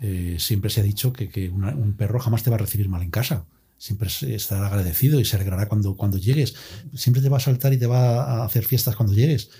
[0.00, 3.10] eh, siempre se ha dicho que, un perro jamás te va a recibir mal en
[3.10, 3.46] casa.
[3.78, 6.54] Siempre estará agradecido y se alegrará cuando, cuando llegues.
[6.94, 9.50] Siempre te va a saltar y te va a hacer fiestas cuando llegues.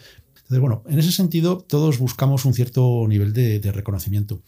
[0.53, 4.43] Entonces, bueno, en ese sentido, todos buscamos un cierto nivel de, reconocimiento.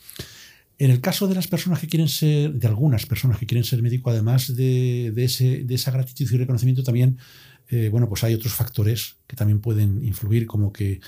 [0.77, 3.81] En el caso de las personas que quieren ser, de algunas personas que quieren ser
[3.81, 7.19] médico, además de, esa gratitud y reconocimiento, también,
[7.69, 11.01] eh, bueno, pues hay otros factores que también pueden influir, como que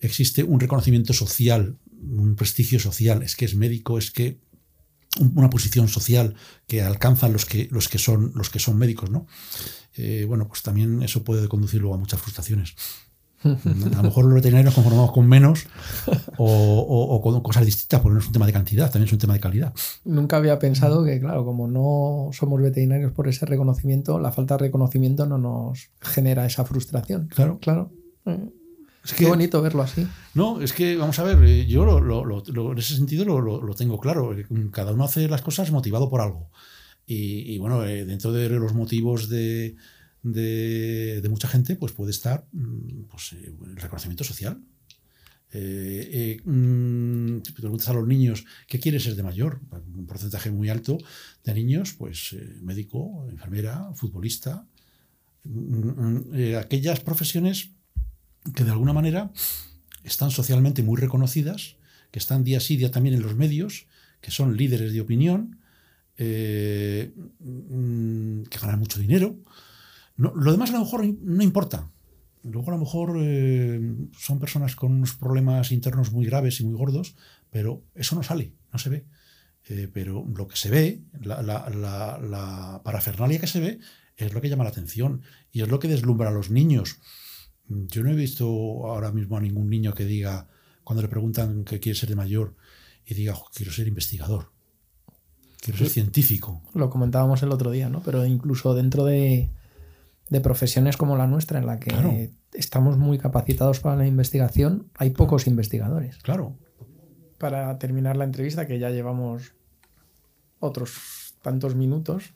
[0.00, 4.40] existe un reconocimiento social, un prestigio social, es que es médico, es que
[5.34, 6.34] una posición social
[6.66, 9.26] que alcanzan los que, los que, son, los que son médicos, ¿no?
[9.96, 12.74] Eh, bueno, pues también eso puede conducir luego a muchas frustraciones.
[13.42, 13.48] A
[13.96, 15.66] lo mejor los veterinarios nos conformamos con menos
[16.36, 19.32] o, con cosas distintas, porque no es un tema de cantidad, también es un tema
[19.32, 19.72] de calidad.
[20.04, 24.64] Nunca había pensado que, claro, como no somos veterinarios por ese reconocimiento, la falta de
[24.64, 27.28] reconocimiento no nos genera esa frustración.
[27.28, 27.58] Claro.
[27.60, 27.90] Claro.
[29.04, 30.06] Es que, Qué bonito verlo así.
[30.34, 34.38] No, es que, vamos a ver, eh, yo en ese sentido lo, tengo claro.
[34.38, 36.50] Eh, cada uno hace las cosas motivado por algo.
[37.12, 39.74] Y, bueno, eh, dentro de los motivos de,
[40.22, 44.62] de, mucha gente, pues puede estar mm, pues, el reconocimiento social.
[45.52, 49.60] Eh, eh, mm, te preguntas a los niños qué quieres ser de mayor,
[49.96, 50.98] un porcentaje muy alto
[51.42, 54.64] de niños, pues médico, enfermera, futbolista,
[55.42, 57.72] mm, aquellas profesiones
[58.54, 59.30] que de alguna manera
[60.04, 61.76] están socialmente muy reconocidas,
[62.10, 63.86] que están día sí día también en los medios,
[64.20, 65.58] que son líderes de opinión,
[66.16, 69.36] eh, mm, que ganan mucho dinero.
[70.16, 71.90] lo demás a lo mejor no importa.
[72.42, 73.80] Luego a lo mejor eh,
[74.18, 77.14] son personas con unos problemas internos muy graves y muy gordos,
[77.50, 79.04] pero eso no sale, no se ve.
[79.68, 83.78] Eh, pero lo que se ve, la, la, parafernalia que se ve,
[84.16, 85.22] es lo que llama la atención
[85.52, 86.98] y es lo que deslumbra a los niños.
[87.70, 90.48] Yo no he visto ahora mismo a ningún niño que diga,
[90.82, 92.56] cuando le preguntan qué quiere ser de mayor,
[93.06, 94.50] y diga, quiero ser investigador.
[95.60, 96.62] Quiero ser científico.
[96.74, 98.02] Lo comentábamos el otro día, ¿no?
[98.02, 99.50] Pero incluso dentro de,
[100.42, 105.46] profesiones como la nuestra, en la que estamos muy capacitados para la investigación, hay pocos
[105.46, 106.18] investigadores.
[106.18, 106.56] Claro.
[107.38, 109.54] Para terminar la entrevista, que ya llevamos
[110.58, 112.34] otros tantos minutos,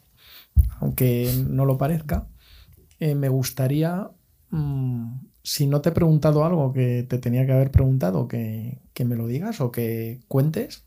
[0.81, 2.29] aunque no lo parezca,
[3.01, 4.11] eh, me gustaría,
[5.43, 9.17] si no te he preguntado algo que te tenía que haber preguntado, que, que me
[9.17, 10.85] lo digas o que cuentes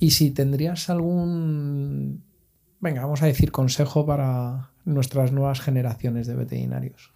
[0.00, 2.24] y si tendrías algún,
[2.80, 7.12] venga, vamos a decir, consejo para nuestras nuevas generaciones de veterinarios.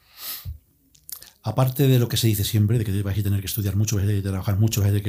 [1.43, 3.97] Aparte de lo que se dice siempre, de que vais a tener que estudiar mucho,
[3.97, 5.03] vais trabajar mucho, vais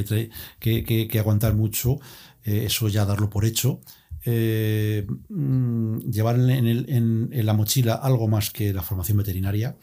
[0.58, 1.98] que, aguantar mucho,
[2.44, 3.80] eh, eso ya darlo por hecho.
[4.24, 9.76] Eh, mm, llevar en, la mochila algo más que la formación veterinaria,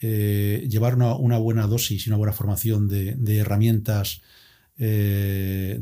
[0.00, 4.22] eh, llevar una, buena dosis y una buena formación de, herramientas
[4.76, 5.78] de,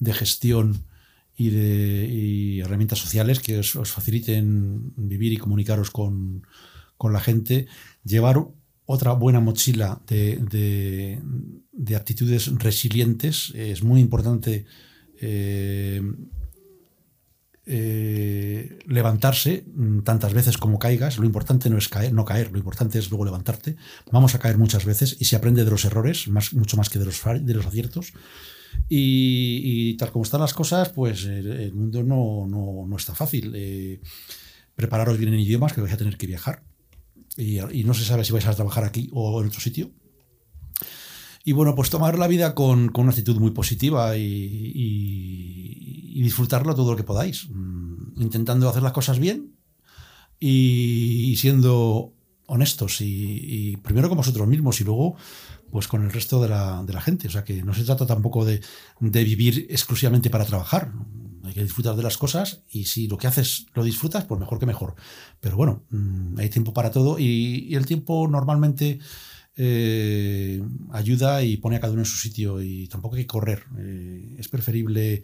[0.00, 0.84] de gestión
[1.40, 6.42] y de herramientas sociales que os, faciliten vivir y comunicaros con,
[7.02, 7.66] la gente,
[8.04, 8.44] llevar
[8.84, 11.18] otra buena mochila de,
[11.72, 13.54] de, actitudes resilientes.
[13.54, 14.66] Es muy importante
[15.18, 16.02] eh,
[17.72, 19.64] eh, levantarse
[20.02, 21.18] tantas veces como caigas.
[21.18, 23.76] Lo importante no es caer, no caer, lo importante es luego levantarte.
[24.10, 26.98] Vamos a caer muchas veces y se aprende de los errores, más, mucho más que
[26.98, 28.12] de los, de los aciertos.
[28.88, 33.52] Y, tal como están las cosas, pues el, mundo no, no, está fácil.
[33.54, 34.00] Eh,
[34.74, 36.64] prepararos bien en idiomas que vais a tener que viajar.
[37.36, 39.92] Y, no se sabe si vais a trabajar aquí o en otro sitio.
[41.44, 45.40] Y bueno, pues tomar la vida con, una actitud muy positiva y,
[46.22, 47.48] disfrutarlo todo lo que podáis.
[47.50, 49.56] Mm, intentando hacer las cosas bien
[50.38, 52.12] y, siendo
[52.46, 55.16] honestos y, primero con vosotros mismos y luego
[55.70, 57.28] pues con el resto de la, de la gente.
[57.28, 58.60] O sea que no se trata tampoco de,
[58.98, 60.92] de, vivir exclusivamente para trabajar.
[61.44, 64.58] Hay que disfrutar de las cosas y si lo que haces lo disfrutas, pues mejor
[64.58, 64.94] que mejor.
[65.40, 68.98] Pero bueno, mm, hay tiempo para todo y, el tiempo normalmente
[69.56, 73.64] eh, ayuda y pone a cada uno en su sitio y tampoco hay que correr.
[73.78, 75.22] Eh, es preferible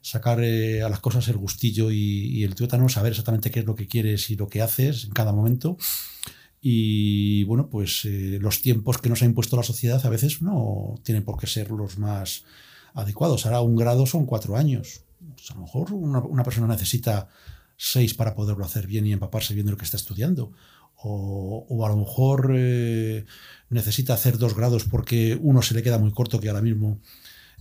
[0.00, 3.74] sacar eh, a las cosas el gustillo y, el tuétano, saber exactamente qué es lo
[3.74, 5.76] que quieres y lo que haces en cada momento
[6.60, 11.24] y bueno, pues los tiempos que nos ha impuesto la sociedad a veces no tienen
[11.24, 12.42] por qué ser los más
[12.94, 13.46] adecuados.
[13.46, 15.02] Ahora un grado son cuatro años.
[15.34, 17.28] Pues a lo mejor una, persona necesita
[17.76, 20.52] seis para poderlo hacer bien y empaparse bien de lo que está estudiando.
[21.00, 23.24] O, a lo mejor eh,
[23.70, 27.00] necesita hacer dos grados porque uno se le queda muy corto, que ahora mismo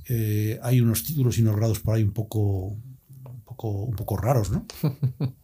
[0.09, 2.75] eh, hay unos títulos y unos grados por ahí un poco,
[3.25, 4.65] un poco, un poco raros, ¿no?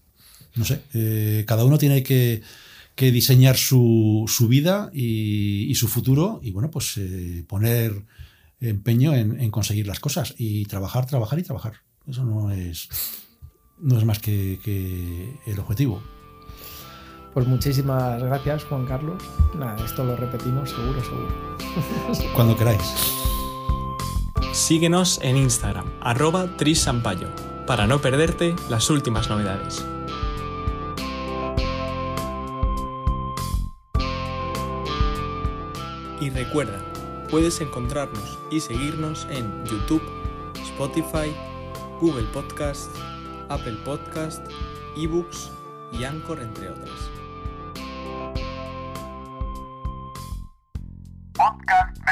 [0.55, 0.83] No sé,
[1.47, 2.43] cada uno tiene que
[2.95, 8.03] que diseñar su, su vida y, y, su futuro y bueno, pues eh, poner
[8.59, 11.73] empeño en, en, conseguir las cosas y trabajar, trabajar y trabajar.
[12.07, 12.89] Eso no es,
[13.79, 16.03] no es más que, que el objetivo.
[17.33, 19.21] Pues muchísimas gracias, Juan Carlos.
[19.57, 22.29] Nada, esto lo repetimos seguro, seguro.
[22.35, 22.93] Cuando queráis.
[24.51, 27.27] Síguenos en Instagram, arroba trisampayo,
[27.65, 29.83] para no perderte las últimas novedades.
[36.21, 36.79] Y recuerda,
[37.31, 40.03] puedes encontrarnos y seguirnos en YouTube,
[40.55, 41.35] Spotify,
[41.99, 42.91] Google Podcast,
[43.49, 44.45] Apple Podcast,
[44.95, 45.49] eBooks
[45.91, 47.12] y Anchor, entre otras.
[51.43, 52.02] Podcast Veterinario.